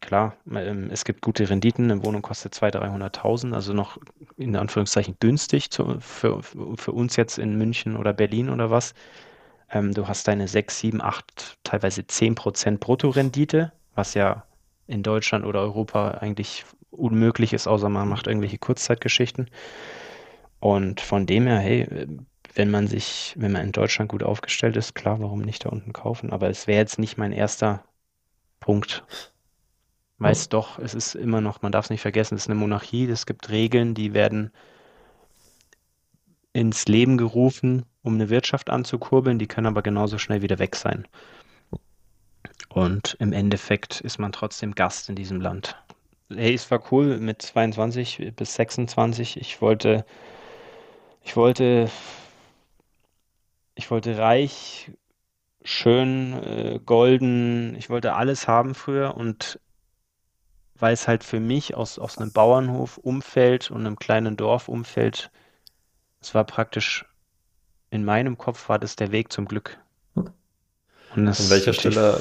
klar, 0.00 0.36
ähm, 0.50 0.88
es 0.90 1.04
gibt 1.04 1.20
gute 1.20 1.48
Renditen. 1.50 1.90
Eine 1.90 2.04
Wohnung 2.04 2.22
kostet 2.22 2.54
200.000, 2.54 3.12
300.000, 3.14 3.52
also 3.52 3.72
noch 3.74 3.98
in 4.36 4.56
Anführungszeichen 4.56 5.16
günstig 5.20 5.70
zu, 5.70 5.98
für, 6.00 6.42
für 6.42 6.92
uns 6.92 7.16
jetzt 7.16 7.38
in 7.38 7.56
München 7.58 7.96
oder 7.96 8.12
Berlin 8.12 8.48
oder 8.48 8.70
was. 8.70 8.94
Ähm, 9.70 9.92
du 9.92 10.08
hast 10.08 10.26
deine 10.28 10.48
6, 10.48 10.78
7, 10.78 11.02
8, 11.02 11.58
teilweise 11.62 12.00
10% 12.00 12.78
Bruttorendite, 12.78 13.72
was 13.94 14.14
ja 14.14 14.44
in 14.86 15.02
Deutschland 15.02 15.44
oder 15.44 15.60
Europa 15.60 16.12
eigentlich 16.12 16.64
unmöglich 16.90 17.52
ist, 17.52 17.68
außer 17.68 17.88
man 17.88 18.08
macht 18.08 18.26
irgendwelche 18.26 18.58
Kurzzeitgeschichten. 18.58 19.48
Und 20.60 21.00
von 21.00 21.26
dem 21.26 21.46
her, 21.46 21.58
hey, 21.58 22.06
wenn 22.54 22.70
man 22.70 22.86
sich, 22.86 23.34
wenn 23.38 23.52
man 23.52 23.62
in 23.62 23.72
Deutschland 23.72 24.10
gut 24.10 24.22
aufgestellt 24.22 24.76
ist, 24.76 24.94
klar, 24.94 25.20
warum 25.20 25.40
nicht 25.40 25.64
da 25.64 25.70
unten 25.70 25.92
kaufen? 25.92 26.32
Aber 26.32 26.48
es 26.48 26.66
wäre 26.66 26.80
jetzt 26.80 26.98
nicht 26.98 27.16
mein 27.16 27.32
erster 27.32 27.84
Punkt, 28.60 29.04
weil 30.18 30.32
es 30.32 30.50
doch, 30.50 30.78
es 30.78 30.94
ist 30.94 31.14
immer 31.14 31.40
noch, 31.40 31.62
man 31.62 31.72
darf 31.72 31.86
es 31.86 31.90
nicht 31.90 32.02
vergessen, 32.02 32.34
es 32.34 32.42
ist 32.42 32.50
eine 32.50 32.58
Monarchie, 32.60 33.06
es 33.06 33.24
gibt 33.24 33.48
Regeln, 33.48 33.94
die 33.94 34.12
werden 34.12 34.52
ins 36.52 36.86
Leben 36.88 37.16
gerufen, 37.16 37.86
um 38.02 38.14
eine 38.14 38.28
Wirtschaft 38.28 38.68
anzukurbeln, 38.68 39.38
die 39.38 39.46
können 39.46 39.66
aber 39.66 39.82
genauso 39.82 40.18
schnell 40.18 40.42
wieder 40.42 40.58
weg 40.58 40.76
sein. 40.76 41.06
Und 42.68 43.16
im 43.18 43.32
Endeffekt 43.32 44.00
ist 44.00 44.18
man 44.18 44.32
trotzdem 44.32 44.74
Gast 44.74 45.08
in 45.08 45.14
diesem 45.14 45.40
Land. 45.40 45.76
Hey, 46.28 46.54
es 46.54 46.70
war 46.70 46.82
cool 46.92 47.18
mit 47.18 47.42
22 47.42 48.32
bis 48.36 48.54
26. 48.54 49.40
Ich 49.40 49.60
wollte, 49.60 50.04
ich 51.22 51.36
wollte, 51.36 51.90
ich 53.74 53.90
wollte 53.90 54.18
reich, 54.18 54.90
schön, 55.62 56.32
äh, 56.42 56.80
golden, 56.84 57.74
ich 57.76 57.90
wollte 57.90 58.14
alles 58.14 58.48
haben 58.48 58.74
früher 58.74 59.16
und 59.16 59.60
weil 60.80 60.94
es 60.94 61.06
halt 61.06 61.24
für 61.24 61.40
mich 61.40 61.74
aus, 61.74 61.98
aus 61.98 62.18
einem 62.18 62.32
Bauernhof-Umfeld 62.32 63.70
und 63.70 63.80
einem 63.80 63.98
kleinen 63.98 64.36
Dorf-Umfeld, 64.36 65.30
es 66.20 66.34
war 66.34 66.44
praktisch, 66.44 67.04
in 67.90 68.04
meinem 68.04 68.38
Kopf 68.38 68.68
war 68.68 68.78
das 68.78 68.96
der 68.96 69.12
Weg 69.12 69.32
zum 69.32 69.46
Glück. 69.46 69.78
Und 70.14 71.26
das 71.26 71.40
An 71.40 71.50
welcher 71.50 71.72
Stelle, 71.72 72.20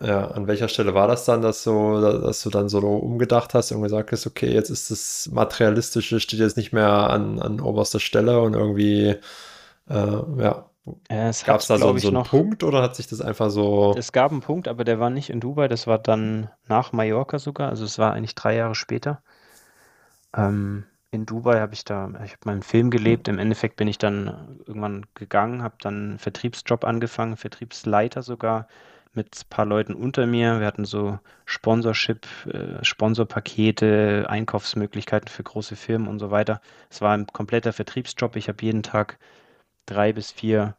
ja, 0.00 0.28
an 0.28 0.46
welcher 0.46 0.68
Stelle 0.68 0.94
war 0.94 1.08
das 1.08 1.24
dann, 1.24 1.42
dass 1.42 1.62
so, 1.62 2.00
dass 2.00 2.42
du 2.42 2.50
dann 2.50 2.68
so 2.68 2.78
umgedacht 2.78 3.54
hast 3.54 3.72
und 3.72 3.82
gesagt 3.82 4.12
hast, 4.12 4.26
okay, 4.26 4.52
jetzt 4.52 4.70
ist 4.70 4.90
das 4.90 5.28
Materialistische, 5.32 6.20
steht 6.20 6.40
jetzt 6.40 6.56
nicht 6.56 6.72
mehr 6.72 6.88
an, 6.88 7.40
an 7.40 7.60
oberster 7.60 8.00
Stelle 8.00 8.40
und 8.40 8.54
irgendwie, 8.54 9.16
äh, 9.88 10.22
ja, 10.38 10.64
es 11.08 11.44
gab 11.44 11.60
es 11.60 11.66
da 11.66 11.76
so, 11.78 11.96
so 11.98 12.08
einen 12.08 12.14
noch, 12.14 12.30
Punkt 12.30 12.64
oder 12.64 12.80
hat 12.80 12.96
sich 12.96 13.08
das 13.08 13.20
einfach 13.20 13.50
so, 13.50 13.94
es 13.98 14.12
gab 14.12 14.30
einen 14.30 14.40
Punkt, 14.40 14.68
aber 14.68 14.84
der 14.84 15.00
war 15.00 15.10
nicht 15.10 15.30
in 15.30 15.40
Dubai, 15.40 15.68
das 15.68 15.86
war 15.86 15.98
dann 15.98 16.48
nach 16.66 16.92
Mallorca 16.92 17.38
sogar, 17.38 17.68
also 17.68 17.84
es 17.84 17.98
war 17.98 18.12
eigentlich 18.12 18.34
drei 18.34 18.56
Jahre 18.56 18.74
später. 18.74 19.20
Ähm, 20.34 20.84
in 21.10 21.24
Dubai 21.24 21.60
habe 21.60 21.74
ich 21.74 21.84
da, 21.84 22.08
ich 22.24 22.32
habe 22.32 22.40
mal 22.44 22.52
einen 22.52 22.62
Film 22.62 22.90
gelebt. 22.90 23.28
Im 23.28 23.38
Endeffekt 23.38 23.76
bin 23.76 23.88
ich 23.88 23.96
dann 23.96 24.60
irgendwann 24.66 25.06
gegangen, 25.14 25.62
habe 25.62 25.76
dann 25.80 25.94
einen 25.94 26.18
Vertriebsjob 26.18 26.84
angefangen, 26.84 27.36
Vertriebsleiter 27.36 28.22
sogar 28.22 28.68
mit 29.14 29.34
ein 29.36 29.48
paar 29.50 29.66
Leuten 29.66 29.94
unter 29.94 30.26
mir. 30.26 30.60
Wir 30.60 30.66
hatten 30.66 30.84
so 30.84 31.18
Sponsorship, 31.44 32.26
äh, 32.46 32.84
Sponsorpakete, 32.84 34.26
Einkaufsmöglichkeiten 34.28 35.28
für 35.28 35.42
große 35.42 35.76
Firmen 35.76 36.08
und 36.08 36.18
so 36.18 36.30
weiter. 36.30 36.60
Es 36.90 37.00
war 37.00 37.16
ein 37.16 37.26
kompletter 37.26 37.72
Vertriebsjob. 37.72 38.36
Ich 38.36 38.48
habe 38.48 38.62
jeden 38.64 38.82
Tag 38.82 39.18
drei 39.86 40.12
bis 40.12 40.30
vier 40.32 40.76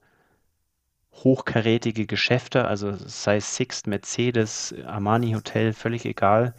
hochkarätige 1.24 2.06
Geschäfte, 2.06 2.66
also 2.66 2.94
sei 2.96 3.38
es 3.38 3.56
Sixt, 3.56 3.88
Mercedes, 3.88 4.74
Armani 4.86 5.34
Hotel, 5.34 5.74
völlig 5.74 6.06
egal. 6.06 6.54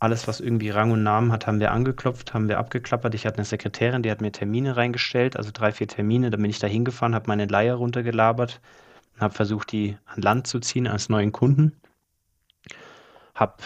Alles, 0.00 0.28
was 0.28 0.40
irgendwie 0.40 0.70
Rang 0.70 0.92
und 0.92 1.02
Namen 1.02 1.32
hat, 1.32 1.46
haben 1.46 1.60
wir 1.60 1.72
angeklopft, 1.72 2.34
haben 2.34 2.48
wir 2.48 2.58
abgeklappert. 2.58 3.14
Ich 3.14 3.26
hatte 3.26 3.38
eine 3.38 3.44
Sekretärin, 3.46 4.02
die 4.02 4.10
hat 4.10 4.20
mir 4.20 4.32
Termine 4.32 4.76
reingestellt, 4.76 5.36
also 5.36 5.50
drei, 5.52 5.72
vier 5.72 5.88
Termine. 5.88 6.30
Dann 6.30 6.42
bin 6.42 6.50
ich 6.50 6.58
da 6.60 6.66
hingefahren, 6.66 7.14
habe 7.14 7.28
meine 7.28 7.46
Leier 7.46 7.74
runtergelabert 7.74 8.60
und 9.18 9.22
habe 9.22 9.34
versucht, 9.34 9.72
die 9.72 9.96
an 10.06 10.22
Land 10.22 10.46
zu 10.46 10.60
ziehen 10.60 10.86
als 10.86 11.08
neuen 11.08 11.32
Kunden. 11.32 11.72
Hab, 13.34 13.62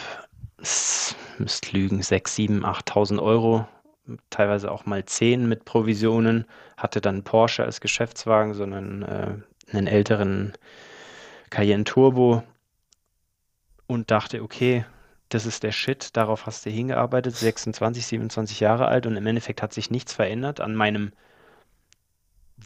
s- 0.58 1.14
müsst 1.38 1.72
lügen, 1.72 2.02
6, 2.02 2.34
7, 2.36 2.64
8.000 2.64 3.20
Euro, 3.20 3.68
teilweise 4.30 4.70
auch 4.70 4.86
mal 4.86 5.04
10 5.04 5.48
mit 5.48 5.64
Provisionen. 5.66 6.46
Hatte 6.76 7.00
dann 7.02 7.22
Porsche 7.22 7.64
als 7.64 7.80
Geschäftswagen, 7.80 8.54
sondern 8.54 9.02
äh, 9.02 9.74
einen 9.76 9.86
älteren 9.86 10.52
Cayenne 11.50 11.84
Turbo 11.84 12.42
und 13.86 14.10
dachte, 14.10 14.42
okay, 14.42 14.84
das 15.28 15.46
ist 15.46 15.62
der 15.62 15.72
Shit, 15.72 16.16
darauf 16.16 16.46
hast 16.46 16.64
du 16.66 16.70
hingearbeitet, 16.70 17.36
26, 17.36 18.06
27 18.06 18.60
Jahre 18.60 18.86
alt 18.88 19.06
und 19.06 19.16
im 19.16 19.26
Endeffekt 19.26 19.62
hat 19.62 19.72
sich 19.72 19.90
nichts 19.90 20.14
verändert 20.14 20.60
an 20.60 20.74
meinem 20.74 21.12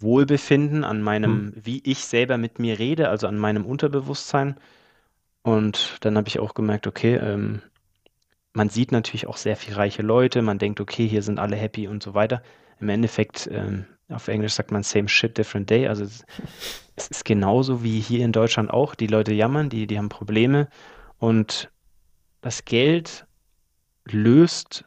Wohlbefinden, 0.03 0.85
an 0.85 0.99
hm, 0.99 1.05
meinem, 1.05 1.53
wie 1.55 1.83
ich 1.85 2.05
selber 2.05 2.39
mit 2.39 2.59
mir 2.59 2.79
rede, 2.79 3.09
also 3.09 3.27
an 3.27 3.39
meinem 3.39 3.65
Unterbewusstsein. 3.65 4.57
Und 5.43 5.99
dann 6.01 6.17
habe 6.17 6.29
ich 6.29 6.39
auch 6.39 6.55
gemerkt, 6.55 6.87
okay, 6.87 7.17
ähm, 7.17 7.63
man 8.53 8.69
sieht 8.69 8.91
natürlich 8.91 9.27
auch 9.27 9.37
sehr 9.37 9.57
viel 9.57 9.75
reiche 9.75 10.03
Leute, 10.03 10.43
man 10.43 10.59
denkt, 10.59 10.81
okay, 10.81 11.07
hier 11.07 11.23
sind 11.23 11.39
alle 11.39 11.57
happy 11.57 11.89
und 11.89 12.03
so 12.03 12.15
weiter. 12.15 12.43
Im 12.81 12.89
Endeffekt 12.89 13.49
ähm, 13.53 13.85
auf 14.09 14.29
Englisch 14.29 14.55
sagt 14.55 14.71
man 14.71 14.83
same 14.83 15.09
shit, 15.09 15.37
different 15.37 15.71
day. 15.71 15.89
Also 15.89 16.05
es, 16.05 16.25
es 16.97 17.09
ist 17.09 17.25
genauso 17.25 17.83
wie 17.83 18.01
hier 18.01 18.25
in 18.25 18.33
Deutschland 18.33 18.71
auch. 18.71 18.95
Die 18.95 19.07
Leute 19.07 19.35
jammern, 19.35 19.69
die, 19.69 19.87
die 19.87 19.99
haben 19.99 20.09
Probleme 20.09 20.69
und 21.19 21.71
das 22.41 22.65
Geld 22.65 23.27
löst 24.05 24.85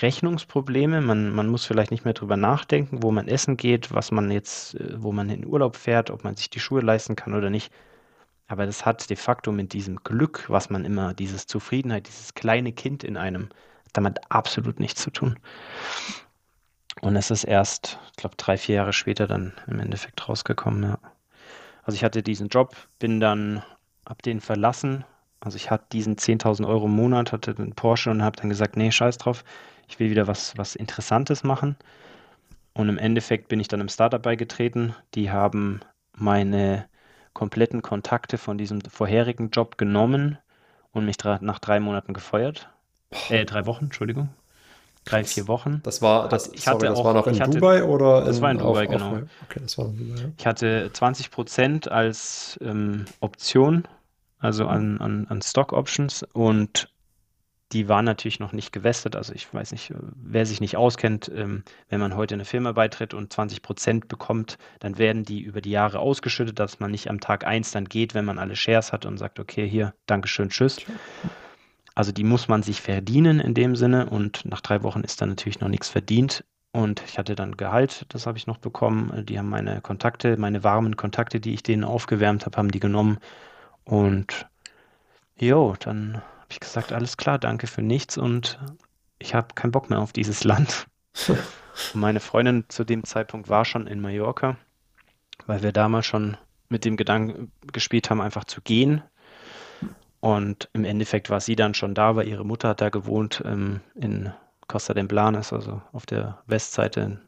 Rechnungsprobleme. 0.00 1.00
Man, 1.00 1.34
man 1.34 1.48
muss 1.48 1.64
vielleicht 1.64 1.90
nicht 1.90 2.04
mehr 2.04 2.14
drüber 2.14 2.36
nachdenken, 2.36 3.02
wo 3.02 3.10
man 3.10 3.28
essen 3.28 3.56
geht, 3.56 3.92
was 3.92 4.10
man 4.10 4.30
jetzt, 4.30 4.74
äh, 4.74 5.02
wo 5.02 5.12
man 5.12 5.30
in 5.30 5.46
Urlaub 5.46 5.76
fährt, 5.76 6.10
ob 6.10 6.24
man 6.24 6.36
sich 6.36 6.50
die 6.50 6.60
Schuhe 6.60 6.80
leisten 6.80 7.16
kann 7.16 7.34
oder 7.34 7.50
nicht. 7.50 7.72
Aber 8.46 8.66
das 8.66 8.84
hat 8.84 9.08
de 9.08 9.16
facto 9.16 9.52
mit 9.52 9.72
diesem 9.72 9.96
Glück, 10.04 10.44
was 10.48 10.70
man 10.70 10.84
immer, 10.84 11.14
dieses 11.14 11.46
Zufriedenheit, 11.46 12.06
dieses 12.08 12.34
kleine 12.34 12.72
Kind 12.72 13.04
in 13.04 13.16
einem, 13.16 13.48
damit 13.92 14.20
absolut 14.30 14.80
nichts 14.80 15.02
zu 15.02 15.10
tun. 15.10 15.38
Und 17.00 17.16
es 17.16 17.30
ist 17.30 17.44
erst, 17.44 17.98
ich 18.10 18.16
glaube, 18.16 18.36
drei, 18.36 18.56
vier 18.56 18.76
Jahre 18.76 18.92
später 18.92 19.26
dann 19.26 19.54
im 19.66 19.80
Endeffekt 19.80 20.28
rausgekommen, 20.28 20.82
ja. 20.82 20.98
Also 21.84 21.96
ich 21.96 22.04
hatte 22.04 22.22
diesen 22.22 22.48
Job, 22.48 22.76
bin 22.98 23.20
dann, 23.20 23.62
hab 24.06 24.22
den 24.22 24.40
verlassen. 24.40 25.04
Also 25.44 25.56
ich 25.56 25.70
hatte 25.70 25.86
diesen 25.92 26.16
10.000 26.16 26.66
Euro 26.66 26.86
im 26.86 26.92
Monat, 26.92 27.32
hatte 27.32 27.54
den 27.54 27.74
Porsche 27.74 28.10
und 28.10 28.22
habe 28.22 28.36
dann 28.36 28.48
gesagt, 28.48 28.76
nee, 28.76 28.90
scheiß 28.90 29.18
drauf, 29.18 29.44
ich 29.88 29.98
will 29.98 30.08
wieder 30.10 30.26
was, 30.28 30.56
was 30.56 30.76
Interessantes 30.76 31.42
machen. 31.42 31.76
Und 32.74 32.88
im 32.88 32.96
Endeffekt 32.96 33.48
bin 33.48 33.60
ich 33.60 33.68
dann 33.68 33.80
im 33.80 33.88
Startup 33.88 34.22
beigetreten. 34.22 34.94
Die 35.14 35.30
haben 35.30 35.80
meine 36.16 36.86
kompletten 37.34 37.82
Kontakte 37.82 38.38
von 38.38 38.56
diesem 38.56 38.80
vorherigen 38.82 39.50
Job 39.50 39.78
genommen 39.78 40.38
und 40.92 41.04
mich 41.04 41.16
nach 41.40 41.58
drei 41.58 41.80
Monaten 41.80 42.14
gefeuert. 42.14 42.68
Äh, 43.28 43.44
drei 43.44 43.66
Wochen, 43.66 43.86
Entschuldigung. 43.86 44.28
Drei, 45.04 45.24
vier 45.24 45.48
Wochen. 45.48 45.80
Das 45.82 46.00
war, 46.00 46.28
das, 46.28 46.52
ich 46.52 46.62
sorry, 46.62 46.76
hatte 46.76 46.86
das 46.86 46.98
auch, 46.98 47.04
war 47.04 47.14
noch 47.14 47.26
in 47.26 47.40
hatte, 47.40 47.58
Dubai 47.58 47.82
oder? 47.82 48.24
Das 48.24 48.36
in, 48.36 48.42
war 48.42 48.50
in 48.52 48.58
Dubai, 48.58 48.84
auf, 48.84 48.90
genau. 48.90 49.16
Auf, 49.16 49.22
okay, 49.42 49.60
das 49.60 49.76
war 49.76 49.86
in 49.86 49.96
Dubai, 49.96 50.20
ja. 50.22 50.28
Ich 50.38 50.46
hatte 50.46 50.90
20 50.92 51.30
Prozent 51.32 51.90
als 51.90 52.58
ähm, 52.62 53.06
Option, 53.20 53.84
also 54.42 54.66
an, 54.66 55.00
an, 55.00 55.26
an 55.28 55.40
Stock 55.40 55.72
Options 55.72 56.24
und 56.32 56.92
die 57.70 57.88
waren 57.88 58.04
natürlich 58.04 58.40
noch 58.40 58.52
nicht 58.52 58.72
gewestet. 58.72 59.16
Also 59.16 59.32
ich 59.32 59.52
weiß 59.52 59.72
nicht, 59.72 59.94
wer 59.96 60.44
sich 60.44 60.60
nicht 60.60 60.76
auskennt, 60.76 61.30
ähm, 61.34 61.62
wenn 61.88 62.00
man 62.00 62.16
heute 62.16 62.34
eine 62.34 62.44
Firma 62.44 62.72
beitritt 62.72 63.14
und 63.14 63.32
20 63.32 63.62
Prozent 63.62 64.08
bekommt, 64.08 64.58
dann 64.80 64.98
werden 64.98 65.24
die 65.24 65.40
über 65.40 65.60
die 65.62 65.70
Jahre 65.70 66.00
ausgeschüttet, 66.00 66.58
dass 66.58 66.80
man 66.80 66.90
nicht 66.90 67.08
am 67.08 67.20
Tag 67.20 67.46
eins 67.46 67.70
dann 67.70 67.86
geht, 67.86 68.14
wenn 68.14 68.24
man 68.24 68.38
alle 68.38 68.56
Shares 68.56 68.92
hat 68.92 69.06
und 69.06 69.16
sagt, 69.16 69.38
okay, 69.38 69.66
hier, 69.66 69.94
Dankeschön, 70.06 70.50
tschüss. 70.50 70.78
Also 71.94 72.10
die 72.10 72.24
muss 72.24 72.48
man 72.48 72.62
sich 72.62 72.82
verdienen 72.82 73.38
in 73.38 73.54
dem 73.54 73.76
Sinne 73.76 74.10
und 74.10 74.44
nach 74.44 74.60
drei 74.60 74.82
Wochen 74.82 75.00
ist 75.00 75.22
dann 75.22 75.30
natürlich 75.30 75.60
noch 75.60 75.68
nichts 75.68 75.88
verdient. 75.88 76.44
Und 76.72 77.02
ich 77.06 77.18
hatte 77.18 77.34
dann 77.34 77.56
Gehalt, 77.56 78.06
das 78.08 78.26
habe 78.26 78.38
ich 78.38 78.46
noch 78.46 78.58
bekommen. 78.58 79.24
Die 79.26 79.38
haben 79.38 79.48
meine 79.48 79.80
Kontakte, 79.82 80.36
meine 80.36 80.64
warmen 80.64 80.96
Kontakte, 80.96 81.38
die 81.38 81.54
ich 81.54 81.62
denen 81.62 81.84
aufgewärmt 81.84 82.44
habe, 82.44 82.56
haben 82.56 82.70
die 82.70 82.80
genommen. 82.80 83.18
Und 83.84 84.46
jo, 85.36 85.74
dann 85.80 86.16
habe 86.16 86.46
ich 86.50 86.60
gesagt, 86.60 86.92
alles 86.92 87.16
klar, 87.16 87.38
danke 87.38 87.66
für 87.66 87.82
nichts 87.82 88.16
und 88.16 88.58
ich 89.18 89.34
habe 89.34 89.54
keinen 89.54 89.72
Bock 89.72 89.90
mehr 89.90 90.00
auf 90.00 90.12
dieses 90.12 90.44
Land. 90.44 90.86
meine 91.94 92.20
Freundin 92.20 92.64
zu 92.68 92.84
dem 92.84 93.04
Zeitpunkt 93.04 93.48
war 93.48 93.64
schon 93.64 93.86
in 93.86 94.00
Mallorca, 94.00 94.56
weil 95.46 95.62
wir 95.62 95.72
damals 95.72 96.06
schon 96.06 96.36
mit 96.68 96.84
dem 96.84 96.96
Gedanken 96.96 97.52
gespielt 97.72 98.10
haben, 98.10 98.20
einfach 98.20 98.44
zu 98.44 98.60
gehen. 98.60 99.02
Und 100.20 100.68
im 100.72 100.84
Endeffekt 100.84 101.30
war 101.30 101.40
sie 101.40 101.56
dann 101.56 101.74
schon 101.74 101.94
da, 101.94 102.14
weil 102.14 102.28
ihre 102.28 102.44
Mutter 102.44 102.68
hat 102.68 102.80
da 102.80 102.90
gewohnt 102.90 103.42
ähm, 103.44 103.80
in 103.94 104.32
Costa 104.68 104.94
de 104.94 105.04
Blanes, 105.04 105.52
also 105.52 105.82
auf 105.92 106.06
der 106.06 106.38
Westseite. 106.46 107.20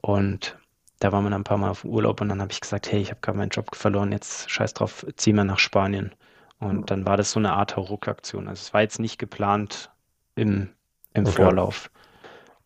Und 0.00 0.56
da 1.00 1.12
waren 1.12 1.24
wir 1.24 1.30
dann 1.30 1.40
ein 1.40 1.44
paar 1.44 1.58
Mal 1.58 1.70
auf 1.70 1.84
Urlaub 1.84 2.20
und 2.20 2.28
dann 2.28 2.40
habe 2.40 2.52
ich 2.52 2.60
gesagt, 2.60 2.92
hey, 2.92 3.00
ich 3.00 3.10
habe 3.10 3.20
gerade 3.20 3.36
meinen 3.36 3.50
Job 3.50 3.74
verloren, 3.74 4.12
jetzt 4.12 4.50
scheiß 4.50 4.74
drauf, 4.74 5.04
zieh 5.16 5.32
mal 5.32 5.44
nach 5.44 5.58
Spanien. 5.58 6.14
Und 6.60 6.90
dann 6.90 7.06
war 7.06 7.16
das 7.16 7.32
so 7.32 7.40
eine 7.40 7.54
Art 7.54 7.74
Hauruck-Aktion. 7.76 8.46
Also 8.46 8.60
es 8.60 8.74
war 8.74 8.82
jetzt 8.82 9.00
nicht 9.00 9.18
geplant 9.18 9.90
im, 10.34 10.68
im 11.14 11.24
okay. 11.24 11.42
Vorlauf. 11.42 11.90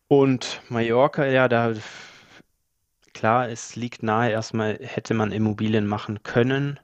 Und 0.09 0.61
Mallorca, 0.67 1.25
ja, 1.25 1.47
da 1.47 1.73
klar, 3.13 3.49
es 3.49 3.77
liegt 3.77 4.03
nahe, 4.03 4.31
erstmal 4.31 4.77
hätte 4.81 5.13
man 5.13 5.31
Immobilien 5.31 5.87
machen 5.87 6.21
können. 6.23 6.79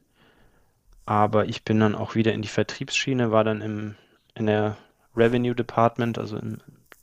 Aber 1.06 1.46
ich 1.46 1.66
bin 1.66 1.82
dann 1.82 1.96
auch 1.96 2.16
wieder 2.16 2.32
in 2.32 2.42
die 2.42 2.48
Vertriebsschiene, 2.48 3.32
war 3.32 3.44
dann 3.44 3.60
im, 3.62 3.96
in 4.34 4.46
der 4.46 4.78
Revenue 5.16 5.54
Department, 5.54 6.18
also 6.18 6.38
im, 6.38 6.60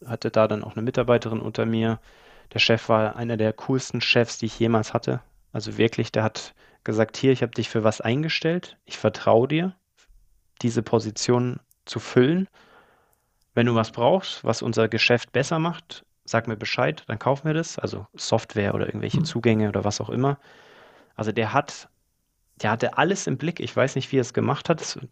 hatte 0.06 0.30
da 0.30 0.48
dann 0.48 0.64
auch 0.64 0.74
eine 0.74 0.82
Mitarbeiterin 0.82 1.40
unter 1.40 1.66
mir. 1.66 2.00
Der 2.52 2.58
Chef 2.58 2.88
war 2.88 3.16
einer 3.16 3.36
der 3.36 3.52
coolsten 3.52 4.00
Chefs, 4.00 4.38
die 4.38 4.46
ich 4.46 4.58
jemals 4.58 4.94
hatte. 4.94 5.20
Also 5.52 5.76
wirklich, 5.76 6.12
der 6.12 6.22
hat 6.22 6.54
gesagt, 6.84 7.16
hier, 7.16 7.32
ich 7.32 7.42
habe 7.42 7.52
dich 7.52 7.68
für 7.68 7.84
was 7.84 8.00
eingestellt, 8.00 8.76
ich 8.84 8.96
vertraue 8.96 9.48
dir, 9.48 9.74
diese 10.62 10.82
Position 10.82 11.60
zu 11.84 12.00
füllen. 12.00 12.48
Wenn 13.54 13.66
du 13.66 13.74
was 13.74 13.92
brauchst, 13.92 14.44
was 14.44 14.62
unser 14.62 14.88
Geschäft 14.88 15.32
besser 15.32 15.58
macht, 15.58 16.04
sag 16.24 16.48
mir 16.48 16.56
Bescheid, 16.56 17.04
dann 17.06 17.18
kaufen 17.18 17.46
wir 17.46 17.54
das. 17.54 17.78
Also 17.78 18.06
Software 18.14 18.74
oder 18.74 18.86
irgendwelche 18.86 19.22
Zugänge 19.22 19.68
oder 19.68 19.84
was 19.84 20.00
auch 20.00 20.10
immer. 20.10 20.38
Also 21.16 21.32
der 21.32 21.52
hat 21.52 21.88
der 22.62 22.70
hatte 22.70 22.98
alles 22.98 23.26
im 23.26 23.38
Blick. 23.38 23.60
Ich 23.60 23.74
weiß 23.74 23.94
nicht, 23.94 24.10
wie 24.12 24.18
er 24.18 24.22
es 24.22 24.34
gemacht 24.34 24.68
hat. 24.68 24.80
Das 24.80 24.96
ist 24.96 25.02
ein 25.02 25.08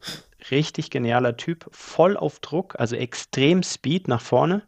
richtig 0.51 0.90
genialer 0.90 1.37
Typ, 1.37 1.66
voll 1.70 2.16
auf 2.16 2.40
Druck, 2.40 2.79
also 2.79 2.96
extrem 2.96 3.62
Speed 3.62 4.09
nach 4.09 4.20
vorne. 4.20 4.62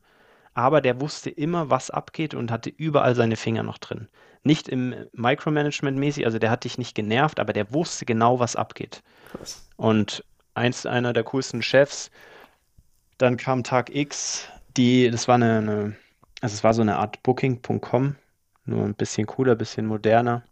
Aber 0.58 0.80
der 0.80 1.00
wusste 1.00 1.30
immer, 1.30 1.70
was 1.70 1.88
abgeht 1.88 2.34
und 2.34 2.50
hatte 2.50 2.68
überall 2.68 3.14
seine 3.14 3.36
Finger 3.36 3.62
noch 3.62 3.78
drin. 3.78 4.08
Nicht 4.42 4.68
im 4.68 4.92
Micromanagement 5.12 5.96
mäßig, 5.96 6.26
also 6.26 6.40
der 6.40 6.50
hat 6.50 6.64
dich 6.64 6.78
nicht 6.78 6.96
genervt, 6.96 7.38
aber 7.38 7.52
der 7.52 7.72
wusste 7.72 8.04
genau, 8.04 8.40
was 8.40 8.56
abgeht. 8.56 9.04
Krass. 9.30 9.68
Und 9.76 10.24
eins 10.54 10.84
einer 10.84 11.12
der 11.12 11.22
coolsten 11.22 11.62
Chefs. 11.62 12.10
Dann 13.18 13.36
kam 13.36 13.62
Tag 13.62 13.94
X, 13.94 14.48
die, 14.76 15.08
das 15.08 15.28
war 15.28 15.36
eine, 15.36 15.58
eine 15.58 15.96
also 16.40 16.54
es 16.54 16.64
war 16.64 16.74
so 16.74 16.82
eine 16.82 16.96
Art 16.96 17.22
Booking.com, 17.22 18.16
nur 18.64 18.84
ein 18.84 18.94
bisschen 18.94 19.28
cooler, 19.28 19.52
ein 19.52 19.58
bisschen 19.58 19.86
moderner 19.86 20.42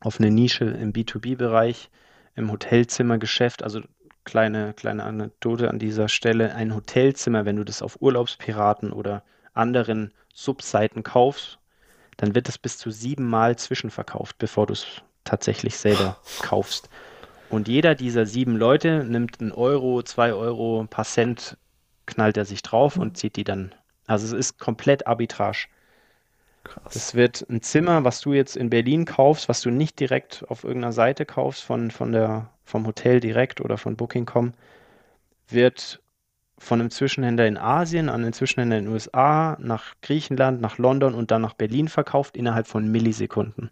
auf 0.00 0.20
eine 0.20 0.30
Nische 0.30 0.66
im 0.66 0.92
B2B-Bereich, 0.92 1.88
im 2.34 2.52
Hotelzimmergeschäft. 2.52 3.62
Also 3.62 3.80
kleine, 4.24 4.74
kleine 4.74 5.04
Anekdote 5.04 5.70
an 5.70 5.78
dieser 5.78 6.08
Stelle. 6.08 6.54
Ein 6.54 6.74
Hotelzimmer, 6.74 7.44
wenn 7.44 7.56
du 7.56 7.64
das 7.64 7.82
auf 7.82 8.00
Urlaubspiraten 8.00 8.92
oder 8.92 9.22
anderen 9.54 10.12
Subseiten 10.32 11.02
kaufst, 11.02 11.58
dann 12.16 12.34
wird 12.34 12.48
es 12.48 12.58
bis 12.58 12.78
zu 12.78 12.90
siebenmal 12.90 13.56
zwischenverkauft, 13.56 14.38
bevor 14.38 14.66
du 14.66 14.74
es 14.74 14.86
tatsächlich 15.24 15.76
selber 15.76 16.18
kaufst. 16.42 16.88
Und 17.48 17.66
jeder 17.66 17.94
dieser 17.94 18.26
sieben 18.26 18.56
Leute 18.56 19.04
nimmt 19.04 19.40
einen 19.40 19.52
Euro, 19.52 20.02
zwei 20.02 20.32
Euro, 20.32 20.80
ein 20.80 20.88
paar 20.88 21.04
Cent, 21.04 21.56
knallt 22.06 22.36
er 22.36 22.44
sich 22.44 22.62
drauf 22.62 22.96
und 22.96 23.16
zieht 23.16 23.36
die 23.36 23.44
dann. 23.44 23.74
Also 24.06 24.26
es 24.26 24.32
ist 24.32 24.58
komplett 24.58 25.06
Arbitrage. 25.06 25.66
Krass. 26.64 26.92
Das 26.92 27.14
wird 27.14 27.46
ein 27.48 27.62
Zimmer, 27.62 28.04
was 28.04 28.20
du 28.20 28.32
jetzt 28.32 28.56
in 28.56 28.70
Berlin 28.70 29.04
kaufst, 29.04 29.48
was 29.48 29.62
du 29.62 29.70
nicht 29.70 29.98
direkt 29.98 30.44
auf 30.48 30.64
irgendeiner 30.64 30.92
Seite 30.92 31.24
kaufst, 31.24 31.62
von, 31.62 31.90
von 31.90 32.12
der, 32.12 32.50
vom 32.64 32.86
Hotel 32.86 33.20
direkt 33.20 33.60
oder 33.60 33.78
von 33.78 33.96
Booking.com, 33.96 34.52
wird 35.48 36.00
von 36.58 36.80
einem 36.80 36.90
Zwischenhändler 36.90 37.46
in 37.46 37.56
Asien 37.56 38.10
an 38.10 38.22
einen 38.22 38.34
Zwischenhändler 38.34 38.78
in 38.78 38.84
den 38.84 38.92
USA, 38.92 39.56
nach 39.60 39.94
Griechenland, 40.02 40.60
nach 40.60 40.76
London 40.76 41.14
und 41.14 41.30
dann 41.30 41.40
nach 41.40 41.54
Berlin 41.54 41.88
verkauft 41.88 42.36
innerhalb 42.36 42.66
von 42.66 42.86
Millisekunden. 42.92 43.70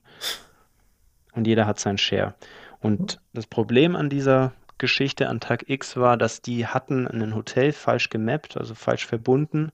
Und 1.35 1.47
jeder 1.47 1.67
hat 1.67 1.79
seinen 1.79 1.99
Share. 1.99 2.35
Und 2.81 3.21
das 3.35 3.47
Problem 3.47 3.95
an 3.95 4.09
dieser 4.09 4.53
Geschichte 4.79 5.29
an 5.29 5.41
Tag 5.41 5.69
X 5.69 5.97
war, 5.97 6.17
dass 6.17 6.41
die 6.41 6.67
hatten 6.67 7.07
ein 7.07 7.35
Hotel 7.35 7.73
falsch 7.73 8.09
gemappt, 8.09 8.57
also 8.57 8.75
falsch 8.75 9.07
verbunden 9.07 9.71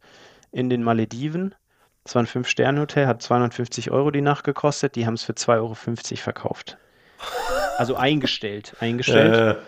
in 0.50 0.68
den 0.68 0.82
Malediven 0.82 1.54
das 2.04 2.14
war 2.14 2.22
ein 2.22 2.26
Fünf-Sterne-Hotel, 2.26 3.06
hat 3.06 3.22
250 3.22 3.90
Euro 3.90 4.10
die 4.10 4.20
Nacht 4.20 4.44
gekostet. 4.44 4.94
Die 4.94 5.06
haben 5.06 5.14
es 5.14 5.24
für 5.24 5.32
2,50 5.32 5.52
Euro 5.56 5.74
verkauft. 5.74 6.76
Also 7.78 7.96
eingestellt, 7.96 8.76
eingestellt. 8.80 9.56
Äh. 9.56 9.60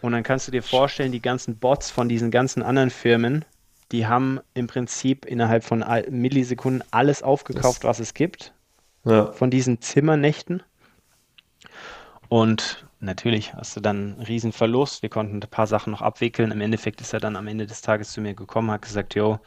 Und 0.00 0.12
dann 0.12 0.22
kannst 0.22 0.48
du 0.48 0.52
dir 0.52 0.62
vorstellen, 0.62 1.12
die 1.12 1.22
ganzen 1.22 1.58
Bots 1.58 1.90
von 1.90 2.08
diesen 2.08 2.30
ganzen 2.30 2.62
anderen 2.62 2.90
Firmen, 2.90 3.44
die 3.90 4.06
haben 4.06 4.40
im 4.54 4.66
Prinzip 4.66 5.26
innerhalb 5.26 5.64
von 5.64 5.84
Millisekunden 6.08 6.82
alles 6.92 7.22
aufgekauft, 7.22 7.84
was 7.84 8.00
es 8.00 8.14
gibt. 8.14 8.52
Ja. 9.04 9.32
Von 9.32 9.50
diesen 9.50 9.80
Zimmernächten. 9.80 10.62
Und 12.28 12.86
natürlich 13.02 13.54
hast 13.54 13.76
du 13.76 13.80
dann 13.80 14.14
einen 14.14 14.22
riesen 14.22 14.52
Verlust. 14.52 15.02
Wir 15.02 15.10
konnten 15.10 15.36
ein 15.36 15.50
paar 15.50 15.66
Sachen 15.66 15.90
noch 15.90 16.02
abwickeln. 16.02 16.50
Im 16.50 16.60
Endeffekt 16.60 17.00
ist 17.00 17.12
er 17.12 17.20
dann 17.20 17.36
am 17.36 17.46
Ende 17.46 17.66
des 17.66 17.82
Tages 17.82 18.12
zu 18.12 18.20
mir 18.20 18.34
gekommen, 18.34 18.70
hat 18.70 18.82
gesagt, 18.82 19.14
jo, 19.14 19.38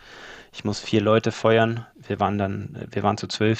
ich 0.53 0.63
muss 0.63 0.79
vier 0.79 1.01
Leute 1.01 1.31
feuern. 1.31 1.85
Wir 1.95 2.19
waren 2.19 2.37
dann, 2.37 2.87
wir 2.91 3.03
waren 3.03 3.17
zu 3.17 3.27
zwölf. 3.27 3.59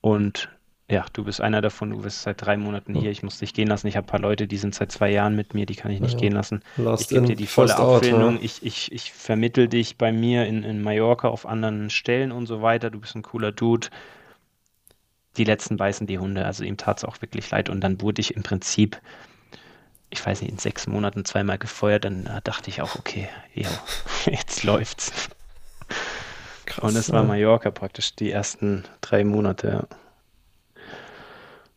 Und 0.00 0.48
ja, 0.90 1.06
du 1.12 1.22
bist 1.22 1.40
einer 1.40 1.60
davon, 1.60 1.90
du 1.90 2.02
bist 2.02 2.22
seit 2.22 2.44
drei 2.44 2.56
Monaten 2.56 2.94
hier, 2.94 3.12
ich 3.12 3.22
muss 3.22 3.38
dich 3.38 3.54
gehen 3.54 3.68
lassen. 3.68 3.86
Ich 3.86 3.96
habe 3.96 4.06
ein 4.06 4.10
paar 4.10 4.20
Leute, 4.20 4.48
die 4.48 4.56
sind 4.56 4.74
seit 4.74 4.90
zwei 4.90 5.10
Jahren 5.10 5.36
mit 5.36 5.54
mir, 5.54 5.64
die 5.64 5.76
kann 5.76 5.92
ich 5.92 6.00
nicht 6.00 6.14
ja. 6.14 6.18
gehen 6.18 6.32
lassen. 6.32 6.62
Ich 6.98 7.08
gebe 7.08 7.26
dir 7.26 7.36
die 7.36 7.46
volle 7.46 7.76
Abfindung, 7.76 8.36
ja. 8.36 8.42
ich, 8.42 8.64
ich, 8.64 8.90
ich 8.90 9.12
vermittel 9.12 9.68
dich 9.68 9.98
bei 9.98 10.10
mir 10.10 10.46
in, 10.46 10.64
in 10.64 10.82
Mallorca 10.82 11.28
auf 11.28 11.46
anderen 11.46 11.90
Stellen 11.90 12.32
und 12.32 12.46
so 12.46 12.60
weiter. 12.60 12.90
Du 12.90 12.98
bist 12.98 13.14
ein 13.14 13.22
cooler 13.22 13.52
Dude 13.52 13.86
die 15.36 15.44
letzten 15.44 15.76
beißen 15.76 16.06
die 16.06 16.18
Hunde. 16.18 16.44
Also 16.44 16.64
ihm 16.64 16.76
tat 16.76 16.98
es 16.98 17.04
auch 17.04 17.20
wirklich 17.22 17.50
leid. 17.50 17.68
Und 17.68 17.80
dann 17.80 18.00
wurde 18.00 18.20
ich 18.20 18.34
im 18.34 18.42
Prinzip, 18.42 19.00
ich 20.10 20.24
weiß 20.24 20.40
nicht, 20.42 20.50
in 20.50 20.58
sechs 20.58 20.86
Monaten 20.86 21.24
zweimal 21.24 21.58
gefeuert. 21.58 22.04
Dann 22.04 22.26
äh, 22.26 22.40
dachte 22.42 22.70
ich 22.70 22.82
auch, 22.82 22.96
okay, 22.96 23.28
jo, 23.54 23.68
jetzt 24.26 24.64
läuft's. 24.64 25.12
Krass, 26.66 26.84
und 26.84 26.96
es 26.96 27.12
war 27.12 27.24
Mallorca 27.24 27.70
praktisch 27.70 28.14
die 28.14 28.30
ersten 28.30 28.84
drei 29.00 29.24
Monate. 29.24 29.88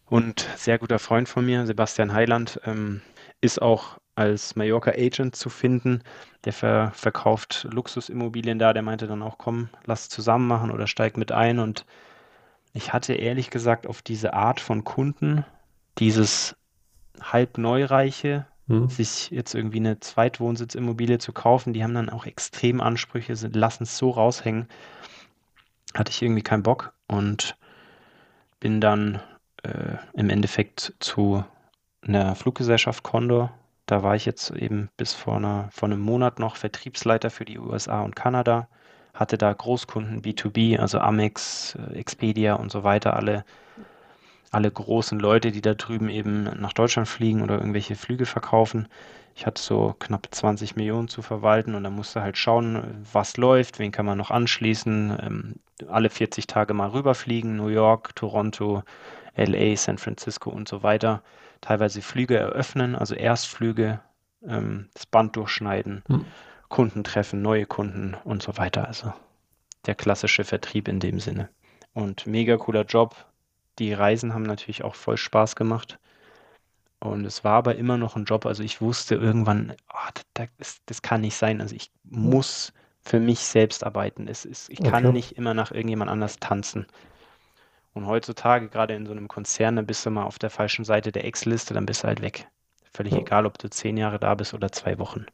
Und 0.05 0.47
sehr 0.57 0.77
guter 0.77 0.99
Freund 0.99 1.27
von 1.27 1.45
mir, 1.45 1.65
Sebastian 1.65 2.13
Heiland, 2.13 2.59
ähm, 2.65 3.01
ist 3.41 3.61
auch 3.61 3.97
als 4.15 4.55
Mallorca 4.55 4.91
Agent 4.91 5.35
zu 5.35 5.49
finden. 5.49 6.03
Der 6.45 6.53
ver 6.53 6.91
verkauft 6.93 7.67
Luxusimmobilien 7.71 8.59
da. 8.59 8.73
Der 8.73 8.83
meinte 8.83 9.07
dann 9.07 9.23
auch, 9.23 9.37
komm, 9.37 9.69
lass 9.85 10.09
zusammen 10.09 10.47
machen 10.47 10.71
oder 10.71 10.87
steig 10.87 11.17
mit 11.17 11.31
ein. 11.31 11.59
Und 11.59 11.85
ich 12.73 12.91
hatte 12.91 13.13
ehrlich 13.13 13.49
gesagt 13.49 13.87
auf 13.87 14.01
diese 14.01 14.33
Art 14.33 14.59
von 14.59 14.83
Kunden, 14.83 15.45
dieses 15.99 16.55
halb 17.21 17.57
Neureiche, 17.57 18.47
hm. 18.67 18.89
sich 18.89 19.29
jetzt 19.29 19.53
irgendwie 19.53 19.77
eine 19.77 19.99
Zweitwohnsitz-Immobilie 19.99 21.19
zu 21.19 21.33
kaufen, 21.33 21.73
die 21.73 21.83
haben 21.83 21.93
dann 21.93 22.09
auch 22.09 22.25
extrem 22.25 22.81
Ansprüche, 22.81 23.33
lassen 23.53 23.83
es 23.83 23.97
so 23.97 24.09
raushängen. 24.09 24.67
Hatte 25.93 26.11
ich 26.11 26.21
irgendwie 26.21 26.41
keinen 26.41 26.63
Bock 26.63 26.93
und 27.07 27.55
bin 28.59 28.81
dann 28.81 29.21
äh, 29.61 29.97
im 30.13 30.29
Endeffekt 30.29 30.93
zu 30.99 31.43
einer 32.01 32.35
Fluggesellschaft 32.35 33.03
Condor. 33.03 33.53
Da 33.85 34.01
war 34.01 34.15
ich 34.15 34.25
jetzt 34.25 34.49
eben 34.51 34.89
bis 34.97 35.13
vor, 35.13 35.35
einer, 35.37 35.69
vor 35.71 35.89
einem 35.89 35.99
Monat 35.99 36.39
noch 36.39 36.55
Vertriebsleiter 36.55 37.29
für 37.29 37.45
die 37.45 37.59
USA 37.59 38.01
und 38.01 38.15
Kanada. 38.15 38.67
Hatte 39.13 39.37
da 39.37 39.53
Großkunden 39.53 40.21
B2B, 40.21 40.79
also 40.79 40.99
Amex, 40.99 41.75
äh, 41.75 41.95
Expedia 41.97 42.55
und 42.55 42.71
so 42.71 42.83
weiter, 42.83 43.15
alle 43.15 43.45
alle 44.53 44.69
großen 44.69 45.19
Leute, 45.19 45.51
die 45.51 45.61
da 45.61 45.73
drüben 45.73 46.09
eben 46.09 46.43
nach 46.43 46.73
Deutschland 46.73 47.07
fliegen 47.07 47.41
oder 47.41 47.55
irgendwelche 47.57 47.95
Flüge 47.95 48.27
verkaufen. 48.27 48.87
Ich 49.35 49.47
hatte 49.47 49.61
so 49.61 49.95
knapp 49.97 50.27
20 50.29 50.75
Millionen 50.75 51.07
zu 51.07 51.23
verwalten 51.23 51.73
und 51.73 51.83
dann 51.83 51.95
musste 51.95 52.21
halt 52.21 52.37
schauen, 52.37 53.03
was 53.11 53.35
läuft, 53.37 53.79
wen 53.79 53.91
kann 53.91 54.05
man 54.05 54.17
noch 54.17 54.29
anschließen. 54.29 55.17
Ähm, 55.19 55.55
alle 55.89 56.11
40 56.11 56.45
Tage 56.45 56.75
mal 56.75 56.89
rüberfliegen, 56.89 57.55
New 57.55 57.69
York, 57.69 58.15
Toronto, 58.15 58.83
LA, 59.35 59.75
San 59.75 59.97
Francisco 59.97 60.51
und 60.51 60.67
so 60.67 60.83
weiter. 60.83 61.23
Teilweise 61.61 62.03
Flüge 62.03 62.37
eröffnen, 62.37 62.95
also 62.95 63.15
Erstflüge, 63.15 64.01
ähm, 64.47 64.89
das 64.93 65.07
Band 65.07 65.35
durchschneiden, 65.35 66.03
hm. 66.07 66.25
Kunden 66.73 67.03
treffen, 67.03 67.43
neue 67.43 67.67
Kunden 67.67 68.15
und 68.23 68.41
so 68.41 68.57
weiter. 68.57 68.87
Also 68.87 69.13
der 69.85 69.93
klassische 69.93 70.43
Vertrieb 70.43 70.87
in 70.87 70.99
dem 70.99 71.19
Sinne. 71.19 71.49
Und 71.93 72.25
mega 72.25 72.57
cooler 72.57 72.83
Job, 72.83 73.15
die 73.77 73.93
Reisen 73.93 74.33
haben 74.33 74.41
natürlich 74.41 74.83
auch 74.83 74.95
voll 74.95 75.17
Spaß 75.17 75.55
gemacht. 75.55 75.99
Und 76.99 77.25
es 77.25 77.43
war 77.43 77.57
aber 77.57 77.75
immer 77.75 77.99
noch 77.99 78.15
ein 78.15 78.25
Job. 78.25 78.47
Also 78.47 78.63
ich 78.63 78.81
wusste 78.81 79.13
irgendwann, 79.13 79.75
oh, 79.93 80.09
das, 80.33 80.47
das, 80.57 80.77
das, 80.87 81.01
kann 81.03 81.21
nicht 81.21 81.35
sein. 81.35 81.61
Also 81.61 81.75
ich 81.75 81.91
muss 82.05 82.73
für 83.01 83.19
mich 83.19 83.41
selbst 83.41 83.83
arbeiten. 83.83 84.27
Es 84.27 84.43
ist, 84.43 84.67
ich 84.71 84.81
kann 84.81 85.05
okay. 85.05 85.13
nicht 85.13 85.33
immer 85.33 85.53
nach 85.53 85.69
irgendjemand 85.69 86.09
anders 86.09 86.37
tanzen. 86.37 86.87
Und 87.93 88.07
heutzutage, 88.07 88.67
gerade 88.69 88.95
in 88.95 89.05
so 89.05 89.11
einem 89.11 89.27
Konzern, 89.27 89.75
dann 89.75 89.85
bist 89.85 90.07
du 90.07 90.09
mal 90.09 90.23
auf 90.23 90.39
der 90.39 90.49
falschen 90.49 90.85
Seite 90.85 91.11
der 91.11 91.25
Ex-Liste, 91.25 91.75
dann 91.75 91.85
bist 91.85 92.01
du 92.01 92.07
halt 92.07 92.23
weg. 92.23 92.47
Völlig 92.91 93.13
ja. 93.13 93.19
egal, 93.19 93.45
ob 93.45 93.59
du 93.59 93.69
zehn 93.69 93.95
Jahre 93.95 94.17
da 94.17 94.33
bist 94.33 94.55
oder 94.55 94.71
zwei 94.71 94.97
Wochen. 94.97 95.27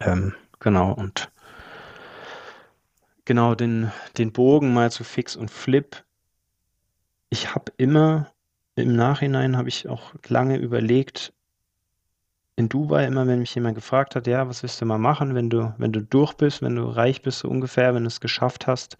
Ähm, 0.00 0.34
genau, 0.58 0.92
und 0.92 1.30
genau 3.24 3.54
den, 3.54 3.92
den 4.18 4.32
Bogen 4.32 4.74
mal 4.74 4.90
zu 4.90 5.04
Fix 5.04 5.36
und 5.36 5.50
Flip 5.50 6.04
ich 7.30 7.54
habe 7.54 7.72
immer 7.76 8.32
im 8.76 8.94
Nachhinein 8.94 9.56
habe 9.56 9.68
ich 9.68 9.88
auch 9.88 10.14
lange 10.28 10.56
überlegt, 10.56 11.32
in 12.56 12.68
Dubai 12.68 13.04
immer, 13.04 13.26
wenn 13.26 13.40
mich 13.40 13.54
jemand 13.54 13.74
gefragt 13.74 14.16
hat, 14.16 14.26
ja, 14.26 14.48
was 14.48 14.62
willst 14.62 14.80
du 14.80 14.86
mal 14.86 14.98
machen, 14.98 15.34
wenn 15.34 15.50
du, 15.50 15.74
wenn 15.76 15.92
du 15.92 16.00
durch 16.00 16.34
bist, 16.34 16.62
wenn 16.62 16.76
du 16.76 16.84
reich 16.84 17.20
bist, 17.20 17.40
so 17.40 17.48
ungefähr, 17.48 17.94
wenn 17.94 18.04
du 18.04 18.08
es 18.08 18.20
geschafft 18.20 18.66
hast, 18.66 18.96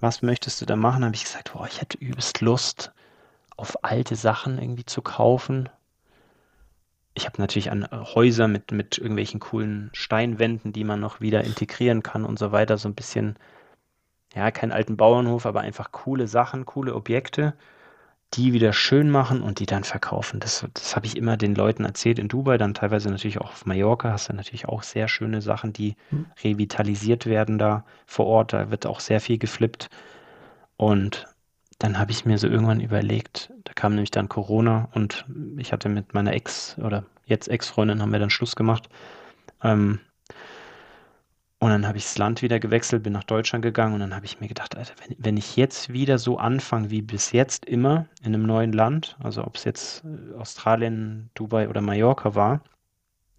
was 0.00 0.22
möchtest 0.22 0.60
du 0.60 0.66
da 0.66 0.76
machen? 0.76 1.04
Habe 1.04 1.14
ich 1.14 1.24
gesagt, 1.24 1.52
boah, 1.52 1.66
ich 1.66 1.80
hätte 1.80 1.98
übelst 1.98 2.40
Lust, 2.40 2.92
auf 3.56 3.84
alte 3.84 4.16
Sachen 4.16 4.58
irgendwie 4.58 4.86
zu 4.86 5.02
kaufen. 5.02 5.68
Ich 7.14 7.26
habe 7.26 7.40
natürlich 7.40 7.70
an 7.70 7.88
Häuser 7.92 8.48
mit, 8.48 8.72
mit 8.72 8.98
irgendwelchen 8.98 9.40
coolen 9.40 9.90
Steinwänden, 9.92 10.72
die 10.72 10.84
man 10.84 11.00
noch 11.00 11.20
wieder 11.20 11.44
integrieren 11.44 12.02
kann 12.02 12.24
und 12.24 12.38
so 12.38 12.50
weiter, 12.50 12.76
so 12.76 12.88
ein 12.88 12.94
bisschen 12.94 13.36
ja, 14.34 14.50
keinen 14.50 14.72
alten 14.72 14.96
Bauernhof, 14.96 15.46
aber 15.46 15.60
einfach 15.60 15.92
coole 15.92 16.26
Sachen, 16.26 16.66
coole 16.66 16.94
Objekte, 16.94 17.54
die 18.34 18.52
wieder 18.52 18.72
schön 18.72 19.10
machen 19.10 19.42
und 19.42 19.60
die 19.60 19.66
dann 19.66 19.84
verkaufen. 19.84 20.40
Das, 20.40 20.66
das 20.74 20.96
habe 20.96 21.06
ich 21.06 21.16
immer 21.16 21.36
den 21.36 21.54
Leuten 21.54 21.84
erzählt 21.84 22.18
in 22.18 22.28
Dubai, 22.28 22.58
dann 22.58 22.74
teilweise 22.74 23.10
natürlich 23.10 23.40
auch 23.40 23.50
auf 23.50 23.66
Mallorca 23.66 24.10
hast 24.10 24.28
du 24.28 24.32
natürlich 24.32 24.66
auch 24.66 24.82
sehr 24.82 25.06
schöne 25.06 25.40
Sachen, 25.40 25.72
die 25.72 25.94
mhm. 26.10 26.26
revitalisiert 26.42 27.26
werden 27.26 27.58
da 27.58 27.84
vor 28.06 28.26
Ort. 28.26 28.52
Da 28.52 28.70
wird 28.72 28.86
auch 28.86 28.98
sehr 28.98 29.20
viel 29.20 29.38
geflippt. 29.38 29.88
Und 30.76 31.28
dann 31.78 31.98
habe 31.98 32.12
ich 32.12 32.24
mir 32.24 32.38
so 32.38 32.46
irgendwann 32.46 32.80
überlegt, 32.80 33.52
da 33.64 33.72
kam 33.72 33.94
nämlich 33.94 34.10
dann 34.10 34.28
Corona 34.28 34.88
und 34.92 35.24
ich 35.56 35.72
hatte 35.72 35.88
mit 35.88 36.14
meiner 36.14 36.32
Ex 36.32 36.78
oder 36.78 37.04
jetzt 37.26 37.48
Ex-Freundin 37.48 38.00
haben 38.00 38.12
wir 38.12 38.18
dann 38.18 38.30
Schluss 38.30 38.56
gemacht. 38.56 38.88
Ähm, 39.62 40.00
und 41.58 41.70
dann 41.70 41.86
habe 41.86 41.96
ich 41.96 42.04
das 42.04 42.18
Land 42.18 42.42
wieder 42.42 42.60
gewechselt, 42.60 43.02
bin 43.02 43.14
nach 43.14 43.24
Deutschland 43.24 43.62
gegangen 43.62 43.94
und 43.94 44.00
dann 44.00 44.14
habe 44.14 44.26
ich 44.26 44.38
mir 44.38 44.48
gedacht, 44.48 44.76
Alter, 44.76 44.92
wenn, 45.06 45.16
wenn 45.18 45.36
ich 45.38 45.56
jetzt 45.56 45.92
wieder 45.92 46.18
so 46.18 46.36
anfange 46.36 46.90
wie 46.90 47.00
bis 47.00 47.32
jetzt 47.32 47.64
immer 47.64 48.06
in 48.20 48.34
einem 48.34 48.44
neuen 48.44 48.72
Land, 48.72 49.16
also 49.22 49.44
ob 49.44 49.56
es 49.56 49.64
jetzt 49.64 50.04
äh, 50.04 50.34
Australien, 50.38 51.30
Dubai 51.34 51.68
oder 51.68 51.80
Mallorca 51.80 52.34
war, 52.34 52.60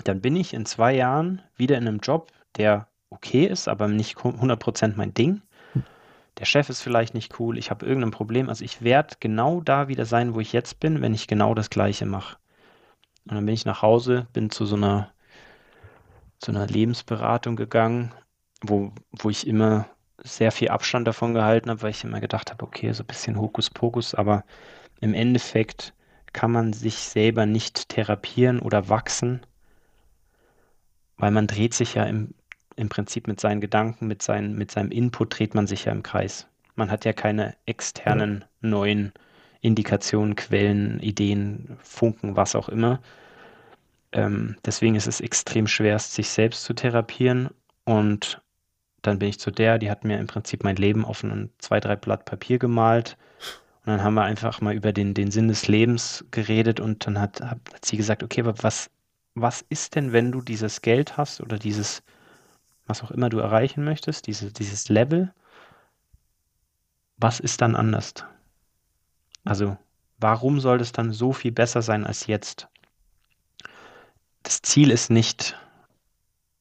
dann 0.04 0.22
bin 0.22 0.36
ich 0.36 0.54
in 0.54 0.66
zwei 0.66 0.96
Jahren 0.96 1.42
wieder 1.56 1.78
in 1.78 1.88
einem 1.88 2.00
Job, 2.00 2.32
der 2.58 2.88
okay 3.12 3.46
ist, 3.46 3.68
aber 3.68 3.88
nicht 3.88 4.18
100% 4.18 4.94
mein 4.96 5.14
Ding. 5.14 5.42
Der 6.38 6.46
Chef 6.46 6.70
ist 6.70 6.82
vielleicht 6.82 7.14
nicht 7.14 7.40
cool, 7.40 7.58
ich 7.58 7.70
habe 7.70 7.86
irgendein 7.86 8.12
Problem. 8.12 8.50
Also 8.50 8.66
ich 8.66 8.82
werde 8.82 9.16
genau 9.20 9.62
da 9.62 9.88
wieder 9.88 10.06
sein, 10.06 10.36
wo 10.36 10.40
ich 10.40 10.54
jetzt 10.54 10.80
bin, 10.80 11.02
wenn 11.02 11.14
ich 11.14 11.28
genau 11.28 11.54
das 11.54 11.70
Gleiche 11.70 12.06
mache. 12.06 12.38
Und 13.26 13.36
dann 13.36 13.46
bin 13.46 13.56
ich 13.56 13.66
nach 13.66 13.82
Hause, 13.82 14.28
bin 14.34 14.50
zu 14.50 14.66
so 14.66 14.76
einer 14.76 15.12
zu 16.40 16.52
einer 16.52 16.68
Lebensberatung 16.68 17.56
gegangen, 17.56 18.14
wo, 18.62 18.92
wo 19.12 19.30
ich 19.30 19.48
immer 19.48 19.88
sehr 20.24 20.52
viel 20.52 20.70
Abstand 20.70 21.08
davon 21.08 21.34
gehalten 21.34 21.70
habe, 21.70 21.82
weil 21.82 21.92
ich 21.92 22.04
immer 22.04 22.20
gedacht 22.20 22.52
habe, 22.52 22.64
okay, 22.64 22.92
so 22.92 23.04
ein 23.04 23.08
bisschen 23.08 23.40
Hokuspokus, 23.40 24.16
aber 24.16 24.44
im 25.02 25.14
Endeffekt 25.14 25.94
kann 26.34 26.52
man 26.52 26.74
sich 26.74 26.96
selber 26.96 27.46
nicht 27.46 27.90
therapieren 27.90 28.60
oder 28.60 28.90
wachsen, 28.90 29.46
weil 31.18 31.32
man 31.32 31.48
dreht 31.48 31.74
sich 31.74 31.96
ja 31.96 32.04
im, 32.04 32.34
im 32.76 32.90
Prinzip 32.90 33.28
mit 33.28 33.40
seinen 33.40 33.62
Gedanken, 33.62 34.08
mit, 34.08 34.22
seinen, 34.22 34.56
mit 34.56 34.72
seinem 34.72 34.92
Input 34.92 35.38
dreht 35.38 35.56
man 35.56 35.68
sich 35.68 35.86
ja 35.86 35.92
im 35.92 36.04
Kreis. 36.04 36.48
Man 36.76 36.92
hat 36.92 37.06
ja 37.06 37.14
keine 37.14 37.56
externen 37.66 38.46
neuen 38.62 39.14
Indikationen, 39.62 40.36
Quellen, 40.36 41.00
Ideen, 41.00 41.78
Funken, 41.82 42.36
was 42.36 42.56
auch 42.56 42.70
immer, 42.70 43.00
ähm, 44.16 44.56
deswegen 44.66 44.96
ist 44.96 45.08
es 45.08 45.20
extrem 45.20 45.68
schwer, 45.68 46.00
sich 46.00 46.30
selbst 46.30 46.64
zu 46.64 46.74
therapieren. 46.74 47.50
Und 47.84 48.42
dann 49.02 49.20
bin 49.20 49.30
ich 49.30 49.40
zu 49.40 49.52
der, 49.52 49.78
die 49.78 49.92
hat 49.92 50.06
mir 50.06 50.18
im 50.18 50.28
Prinzip 50.28 50.64
mein 50.64 50.78
Leben 50.78 51.06
auf 51.06 51.24
ein 51.24 51.52
zwei, 51.60 51.80
drei 51.82 51.98
Blatt 51.98 52.26
Papier 52.26 52.58
gemalt. 52.58 53.18
Und 53.86 53.92
dann 53.92 54.04
haben 54.04 54.16
wir 54.16 54.24
einfach 54.24 54.62
mal 54.62 54.74
über 54.74 54.94
den, 54.94 55.14
den 55.14 55.32
Sinn 55.32 55.50
des 55.50 55.68
Lebens 55.68 56.26
geredet 56.32 56.80
und 56.80 57.06
dann 57.06 57.20
hat, 57.20 57.42
hat 57.42 57.60
sie 57.84 57.98
gesagt, 57.98 58.24
okay, 58.24 58.42
aber 58.42 58.56
was, 58.64 58.90
was 59.36 59.66
ist 59.70 59.96
denn, 59.96 60.14
wenn 60.14 60.32
du 60.32 60.42
dieses 60.42 60.82
Geld 60.82 61.18
hast 61.18 61.42
oder 61.42 61.60
dieses, 61.60 62.02
was 62.86 63.04
auch 63.04 63.12
immer 63.12 63.30
du 63.30 63.40
erreichen 63.40 63.84
möchtest, 63.84 64.28
diese, 64.28 64.52
dieses 64.52 64.90
Level, 64.90 65.34
was 67.18 67.40
ist 67.40 67.62
dann 67.62 67.76
anders? 67.76 68.14
Also, 69.44 69.78
warum 70.18 70.60
soll 70.60 70.82
es 70.82 70.92
dann 70.92 71.12
so 71.12 71.34
viel 71.34 71.52
besser 71.52 71.82
sein 71.82 72.06
als 72.06 72.28
jetzt? 72.28 72.68
das 74.46 74.62
Ziel 74.62 74.92
ist 74.92 75.10
nicht 75.10 75.58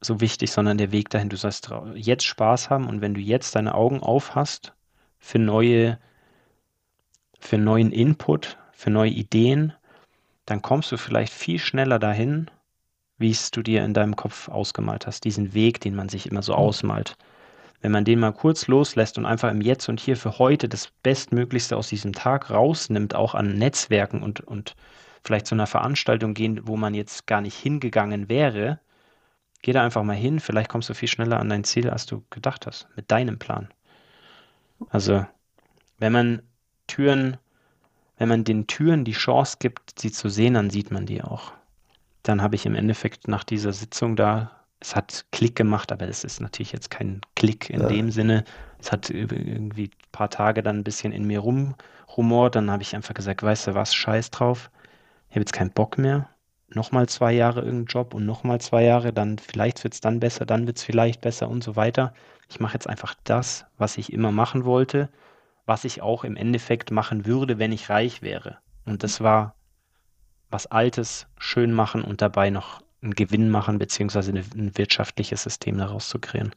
so 0.01 0.21
wichtig, 0.21 0.51
sondern 0.53 0.79
der 0.79 0.91
Weg 0.91 1.11
dahin. 1.11 1.29
Du 1.29 1.37
sollst 1.37 1.71
jetzt 1.95 2.25
Spaß 2.25 2.71
haben 2.71 2.87
und 2.87 3.01
wenn 3.01 3.15
du 3.15 3.21
jetzt 3.21 3.55
deine 3.57 3.75
Augen 3.75 4.01
auf 4.01 4.35
hast 4.35 4.73
für 5.19 5.39
neue, 5.39 5.99
für 7.39 7.59
neuen 7.59 7.93
Input, 7.93 8.59
für 8.73 8.91
neue 8.91 9.11
Ideen, 9.11 9.75
dann 10.47 10.63
kommst 10.63 10.93
du 10.93 10.97
vielleicht 10.97 11.33
viel 11.33 11.59
schneller 11.59 11.99
dahin, 11.99 12.51
wie 13.25 13.31
es 13.31 13.51
du 13.51 13.63
dir 13.63 13.83
in 13.87 13.95
deinem 13.95 14.17
Kopf 14.17 14.51
ausgemalt 14.51 15.07
hast. 15.07 15.25
Diesen 15.25 15.55
Weg, 15.55 15.81
den 15.81 15.95
man 15.95 16.11
sich 16.11 16.31
immer 16.31 16.43
so 16.43 16.53
mhm. 16.53 16.59
ausmalt. 16.59 17.17
Wenn 17.81 17.91
man 17.91 18.05
den 18.05 18.21
mal 18.21 18.33
kurz 18.33 18.67
loslässt 18.67 19.17
und 19.17 19.25
einfach 19.25 19.51
im 19.51 19.63
Jetzt 19.63 19.89
und 19.89 19.99
Hier 19.99 20.19
für 20.19 20.39
heute 20.39 20.69
das 20.69 20.89
Bestmöglichste 21.03 21.75
aus 21.75 21.89
diesem 21.89 22.13
Tag 22.13 22.51
rausnimmt, 22.51 23.15
auch 23.15 23.35
an 23.35 23.55
Netzwerken 23.55 24.23
und, 24.23 24.43
und 24.43 24.77
vielleicht 25.23 25.47
zu 25.47 25.55
einer 25.55 25.67
Veranstaltung 25.67 26.35
gehen, 26.35 26.69
wo 26.69 26.77
man 26.77 26.93
jetzt 26.93 27.27
gar 27.27 27.41
nicht 27.41 27.57
hingegangen 27.57 28.29
wäre, 28.29 28.79
geh 29.63 29.73
da 29.73 29.83
einfach 29.83 30.03
mal 30.03 30.13
hin, 30.13 30.39
vielleicht 30.39 30.69
kommst 30.69 30.91
du 30.91 30.95
viel 30.95 31.09
schneller 31.09 31.41
an 31.41 31.49
dein 31.49 31.65
Ziel, 31.65 31.89
als 31.89 32.05
du 32.05 32.23
gedacht 32.29 32.67
hast, 32.67 32.89
mit 32.95 33.11
deinem 33.11 33.39
Plan. 33.39 33.73
Also, 34.91 35.25
wenn 35.99 36.13
man 36.13 36.43
Türen, 36.87 37.39
wenn 38.19 38.29
man 38.29 38.45
den 38.45 38.67
Türen 38.67 39.07
die 39.07 39.13
Chance 39.13 39.57
gibt, 39.61 39.99
sie 39.99 40.13
zu 40.13 40.29
sehen, 40.29 40.55
dann 40.55 40.69
sieht 40.69 40.91
man 40.91 41.07
die 41.07 41.23
auch. 41.23 41.53
Dann 42.25 42.43
habe 42.43 42.57
ich 42.57 42.67
im 42.67 42.75
Endeffekt 42.75 43.29
nach 43.29 43.45
dieser 43.45 43.73
Sitzung 43.73 44.17
da, 44.17 44.51
es 44.81 44.97
hat 44.97 45.27
Klick 45.31 45.55
gemacht, 45.55 45.93
aber 45.93 46.09
es 46.09 46.25
ist 46.25 46.41
natürlich 46.41 46.73
jetzt 46.73 46.91
kein 46.91 47.21
Klick 47.37 47.71
in 47.71 47.83
ja. 47.83 47.89
dem 47.89 48.11
Sinne. 48.11 48.45
Es 48.81 48.91
hat 48.91 49.09
irgendwie 49.11 49.85
ein 49.85 50.11
paar 50.11 50.29
Tage 50.29 50.63
dann 50.63 50.79
ein 50.79 50.85
bisschen 50.85 51.13
in 51.13 51.25
mir 51.25 51.39
rumrumort. 51.39 52.57
Dann 52.57 52.71
habe 52.71 52.83
ich 52.83 52.95
einfach 52.95 53.15
gesagt, 53.15 53.43
weißt 53.43 53.69
du 53.69 53.75
was, 53.75 53.95
scheiß 53.95 54.31
drauf. 54.31 54.71
Ich 55.29 55.37
habe 55.37 55.41
jetzt 55.41 55.53
keinen 55.53 55.71
Bock 55.71 55.97
mehr. 55.97 56.29
Nochmal 56.69 57.09
zwei 57.09 57.33
Jahre 57.33 57.61
irgendeinen 57.61 57.87
Job 57.87 58.15
und 58.15 58.27
nochmal 58.27 58.61
zwei 58.61 58.83
Jahre, 58.83 59.13
dann 59.13 59.39
vielleicht 59.39 59.85
wird 59.85 59.95
es 59.95 60.01
dann 60.01 60.19
besser, 60.19 60.45
dann 60.45 60.67
wird 60.67 60.79
es 60.79 60.83
vielleicht 60.83 61.21
besser 61.21 61.49
und 61.49 61.63
so 61.63 61.77
weiter. 61.77 62.13
Ich 62.51 62.59
mache 62.59 62.75
jetzt 62.75 62.89
einfach 62.89 63.15
das, 63.23 63.65
was 63.79 63.97
ich 63.97 64.13
immer 64.13 64.33
machen 64.33 64.65
wollte 64.65 65.09
was 65.67 65.85
ich 65.85 66.03
auch 66.03 66.25
im 66.25 66.37
Endeffekt 66.37 66.91
machen 66.91 67.27
würde, 67.27 67.59
wenn 67.59 67.73
ich 67.73 67.89
reich 67.89 68.23
wäre. 68.23 68.59
Und 68.85 69.03
das 69.03 69.21
war 69.21 69.55
was 70.55 70.67
Altes 70.67 71.27
schön 71.37 71.73
machen 71.73 72.03
und 72.03 72.23
dabei 72.23 72.49
noch 72.49 72.81
einen 73.03 73.15
Gewinn 73.15 73.51
machen, 73.51 73.79
beziehungsweise 73.79 74.33
ein 74.33 74.79
wirtschaftliches 74.79 75.43
System 75.43 75.77
daraus 75.77 76.09
zu 76.09 76.21
kreieren. 76.21 76.55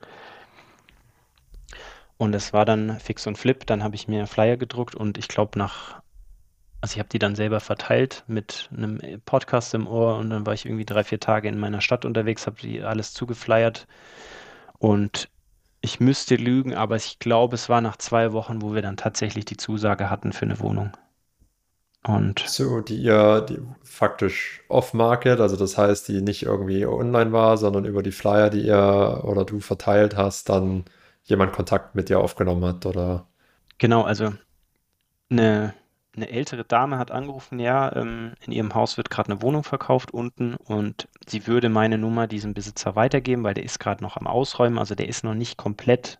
Und 2.17 2.35
es 2.35 2.53
war 2.53 2.63
dann 2.63 2.99
fix 2.99 3.25
und 3.25 3.37
flip. 3.37 3.65
Dann 3.65 3.83
habe 3.83 3.95
ich 3.95 4.07
mir 4.07 4.27
Flyer 4.27 4.55
gedruckt 4.55 4.93
und 4.93 5.17
ich 5.17 5.27
glaube 5.27 5.57
nach, 5.57 5.99
also 6.79 6.93
ich 6.93 6.99
habe 6.99 7.09
die 7.09 7.19
dann 7.19 7.35
selber 7.35 7.59
verteilt 7.59 8.23
mit 8.27 8.69
einem 8.71 9.01
Podcast 9.25 9.73
im 9.73 9.87
Ohr 9.87 10.17
und 10.17 10.29
dann 10.29 10.45
war 10.45 10.53
ich 10.53 10.65
irgendwie 10.65 10.85
drei, 10.85 11.03
vier 11.03 11.19
Tage 11.19 11.49
in 11.49 11.59
meiner 11.59 11.81
Stadt 11.81 12.05
unterwegs, 12.05 12.45
habe 12.45 12.61
die 12.61 12.83
alles 12.83 13.13
zugeflyert 13.13 13.87
und 14.77 15.27
ich 15.81 15.99
müsste 15.99 16.35
lügen, 16.35 16.75
aber 16.75 16.95
ich 16.95 17.17
glaube, 17.17 17.55
es 17.55 17.67
war 17.67 17.81
nach 17.81 17.97
zwei 17.97 18.31
Wochen, 18.31 18.61
wo 18.61 18.75
wir 18.75 18.81
dann 18.83 18.97
tatsächlich 18.97 19.45
die 19.45 19.57
Zusage 19.57 20.09
hatten 20.09 20.33
für 20.33 20.45
eine 20.45 20.59
Wohnung. 20.59 20.95
Und 22.07 22.39
so, 22.47 22.81
die 22.81 22.97
ihr 22.97 23.41
die 23.41 23.59
faktisch 23.83 24.63
off-market, 24.69 25.39
also 25.39 25.55
das 25.57 25.77
heißt, 25.77 26.07
die 26.07 26.21
nicht 26.21 26.43
irgendwie 26.43 26.85
online 26.85 27.31
war, 27.31 27.57
sondern 27.57 27.85
über 27.85 28.03
die 28.03 28.11
Flyer, 28.11 28.49
die 28.49 28.61
ihr 28.65 29.21
oder 29.23 29.43
du 29.45 29.59
verteilt 29.59 30.15
hast, 30.15 30.49
dann 30.49 30.85
jemand 31.23 31.53
Kontakt 31.53 31.95
mit 31.95 32.09
dir 32.09 32.19
aufgenommen 32.19 32.63
hat, 32.65 32.85
oder? 32.85 33.27
Genau, 33.77 34.03
also 34.03 34.33
eine 35.29 35.73
eine 36.17 36.29
ältere 36.31 36.63
Dame 36.65 36.97
hat 36.97 37.11
angerufen, 37.11 37.59
ja, 37.59 37.95
ähm, 37.95 38.33
in 38.45 38.51
ihrem 38.51 38.73
Haus 38.73 38.97
wird 38.97 39.09
gerade 39.09 39.31
eine 39.31 39.41
Wohnung 39.41 39.63
verkauft 39.63 40.11
unten 40.11 40.55
und 40.55 41.07
sie 41.27 41.47
würde 41.47 41.69
meine 41.69 41.97
Nummer 41.97 42.27
diesem 42.27 42.53
Besitzer 42.53 42.95
weitergeben, 42.95 43.43
weil 43.43 43.53
der 43.53 43.63
ist 43.63 43.79
gerade 43.79 44.03
noch 44.03 44.17
am 44.17 44.27
Ausräumen, 44.27 44.79
also 44.79 44.95
der 44.95 45.07
ist 45.07 45.23
noch 45.23 45.35
nicht 45.35 45.57
komplett 45.57 46.19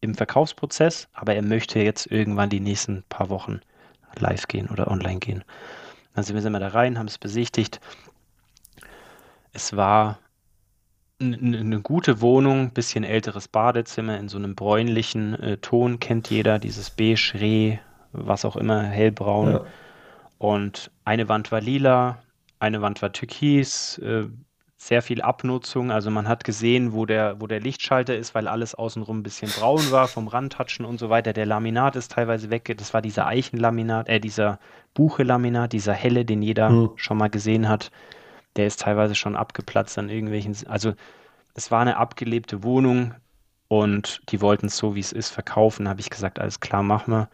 im 0.00 0.14
Verkaufsprozess, 0.14 1.08
aber 1.12 1.34
er 1.34 1.42
möchte 1.42 1.78
jetzt 1.78 2.10
irgendwann 2.10 2.50
die 2.50 2.60
nächsten 2.60 3.04
paar 3.08 3.28
Wochen 3.28 3.60
live 4.18 4.48
gehen 4.48 4.68
oder 4.68 4.88
online 4.88 5.18
gehen. 5.18 5.44
Dann 6.14 6.24
sind 6.24 6.42
wir 6.42 6.60
da 6.60 6.68
rein, 6.68 6.98
haben 6.98 7.06
es 7.06 7.18
besichtigt. 7.18 7.80
Es 9.52 9.76
war 9.76 10.18
eine 11.20 11.80
gute 11.82 12.20
Wohnung, 12.22 12.70
bisschen 12.70 13.04
älteres 13.04 13.46
Badezimmer 13.46 14.18
in 14.18 14.28
so 14.28 14.38
einem 14.38 14.54
bräunlichen 14.54 15.34
äh, 15.34 15.56
Ton, 15.58 16.00
kennt 16.00 16.30
jeder, 16.30 16.58
dieses 16.58 16.90
beige 16.90 17.34
Reh, 17.34 17.78
was 18.12 18.44
auch 18.44 18.56
immer, 18.56 18.82
hellbraun. 18.82 19.50
Ja. 19.50 19.64
Und 20.38 20.90
eine 21.04 21.28
Wand 21.28 21.52
war 21.52 21.60
lila, 21.60 22.22
eine 22.58 22.80
Wand 22.80 23.02
war 23.02 23.12
türkis, 23.12 23.98
äh, 23.98 24.28
sehr 24.82 25.02
viel 25.02 25.20
Abnutzung. 25.20 25.90
Also 25.90 26.10
man 26.10 26.26
hat 26.26 26.42
gesehen, 26.42 26.94
wo 26.94 27.04
der, 27.04 27.38
wo 27.38 27.46
der 27.46 27.60
Lichtschalter 27.60 28.16
ist, 28.16 28.34
weil 28.34 28.48
alles 28.48 28.74
außenrum 28.74 29.18
ein 29.18 29.22
bisschen 29.22 29.50
braun 29.50 29.90
war, 29.90 30.08
vom 30.08 30.26
Randtatschen 30.26 30.86
und 30.86 30.98
so 30.98 31.10
weiter. 31.10 31.34
Der 31.34 31.44
Laminat 31.44 31.96
ist 31.96 32.12
teilweise 32.12 32.48
weg. 32.48 32.74
Das 32.78 32.94
war 32.94 33.02
dieser 33.02 33.26
Eichenlaminat, 33.26 34.08
äh, 34.08 34.20
dieser 34.20 34.58
Buche-Laminat, 34.94 35.74
dieser 35.74 35.92
helle, 35.92 36.24
den 36.24 36.40
jeder 36.40 36.70
hm. 36.70 36.90
schon 36.96 37.18
mal 37.18 37.28
gesehen 37.28 37.68
hat. 37.68 37.90
Der 38.56 38.66
ist 38.66 38.80
teilweise 38.80 39.14
schon 39.14 39.36
abgeplatzt 39.36 39.98
an 39.98 40.08
irgendwelchen. 40.08 40.56
Also 40.66 40.94
es 41.54 41.70
war 41.70 41.82
eine 41.82 41.98
abgelebte 41.98 42.62
Wohnung 42.64 43.14
und 43.68 44.22
die 44.30 44.40
wollten 44.40 44.66
es 44.66 44.78
so, 44.78 44.94
wie 44.94 45.00
es 45.00 45.12
ist, 45.12 45.28
verkaufen. 45.28 45.84
Da 45.84 45.90
habe 45.90 46.00
ich 46.00 46.08
gesagt, 46.08 46.38
alles 46.38 46.58
klar, 46.58 46.82
machen 46.82 47.12
wir. 47.12 47.28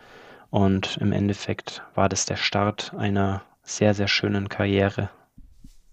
Und 0.50 0.96
im 0.96 1.12
Endeffekt 1.12 1.84
war 1.94 2.08
das 2.08 2.26
der 2.26 2.36
Start 2.36 2.92
einer 2.98 3.42
sehr, 3.62 3.94
sehr 3.94 4.08
schönen 4.08 4.48
Karriere. 4.48 5.10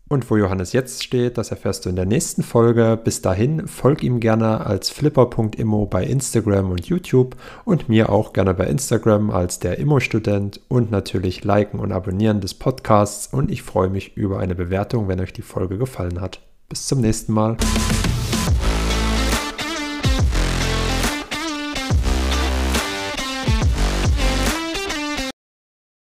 Und 0.10 0.30
wo 0.30 0.38
Johannes 0.38 0.74
jetzt 0.74 1.04
steht, 1.04 1.38
das 1.38 1.52
erfährst 1.52 1.86
du 1.86 1.90
in 1.90 1.96
der 1.96 2.06
nächsten 2.06 2.44
Folge. 2.44 3.00
Bis 3.02 3.22
dahin, 3.22 3.68
folg 3.68 4.04
ihm 4.04 4.20
gerne 4.20 4.66
als 4.66 4.90
flipper.immo 4.90 5.86
bei 5.86 6.04
Instagram 6.04 6.72
und 6.72 6.86
YouTube 6.86 7.36
und 7.66 7.90
mir 7.90 8.10
auch 8.10 8.34
gerne 8.34 8.54
bei 8.54 8.68
Instagram 8.68 9.32
als 9.32 9.60
der 9.60 9.80
Immo-Student 9.80 10.60
und 10.68 10.92
natürlich 10.92 11.44
liken 11.44 11.80
und 11.80 11.92
abonnieren 11.92 12.42
des 12.42 12.54
Podcasts. 12.54 13.28
Und 13.34 13.50
ich 13.50 13.64
freue 13.64 13.90
mich 13.90 14.18
über 14.18 14.40
eine 14.40 14.56
Bewertung, 14.56 15.08
wenn 15.08 15.20
euch 15.20 15.34
die 15.34 15.42
Folge 15.42 15.78
gefallen 15.78 16.22
hat. 16.22 16.42
Bis 16.70 16.86
zum 16.86 17.02
nächsten 17.02 17.34
Mal. 17.34 17.58